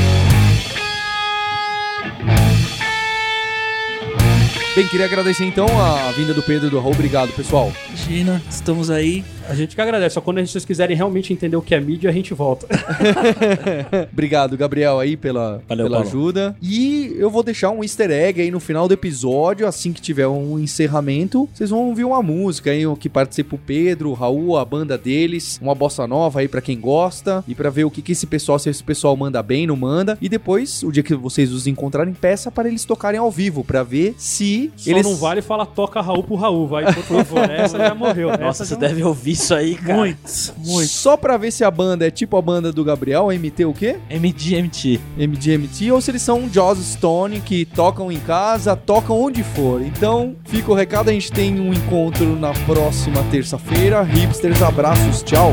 [4.77, 6.93] Bem, queria agradecer então a vinda do Pedro e do Raul.
[6.93, 7.73] Obrigado, pessoal.
[7.89, 9.25] Imagina, estamos aí.
[9.49, 10.15] A gente que agradece.
[10.15, 12.67] Só quando vocês quiserem realmente entender o que é mídia, a gente volta.
[14.13, 16.09] Obrigado, Gabriel, aí pela, Valeu, pela Paulo.
[16.09, 16.57] ajuda.
[16.63, 19.67] E eu vou deixar um easter egg aí no final do episódio.
[19.67, 23.59] Assim que tiver um encerramento, vocês vão ouvir uma música aí o que participa o
[23.59, 25.59] Pedro, o Raul, a banda deles.
[25.63, 27.45] Uma bossa nova aí pra quem gosta.
[27.47, 30.17] E pra ver o que, que esse pessoal, se esse pessoal manda bem, não manda.
[30.21, 33.63] E depois, o dia que vocês os encontrarem, peça para eles tocarem ao vivo.
[33.65, 35.05] Pra ver se Só eles.
[35.05, 36.85] não vale falar toca Raul pro Raul, vai.
[36.93, 38.31] Por favor, essa já morreu.
[38.31, 39.99] Nossa, essa você já deve ouvir isso aí, cara.
[39.99, 40.89] Muito, muito.
[40.89, 43.99] Só pra ver se a banda é tipo a banda do Gabriel, MT o quê?
[44.11, 45.01] MGMT.
[45.19, 49.83] MGMT ou se eles são Joss Stone que tocam em casa, tocam onde for.
[49.83, 54.03] Então, fica o recado, a gente tem um encontro na próxima terça-feira.
[54.03, 55.53] Hipsters, abraços, tchau.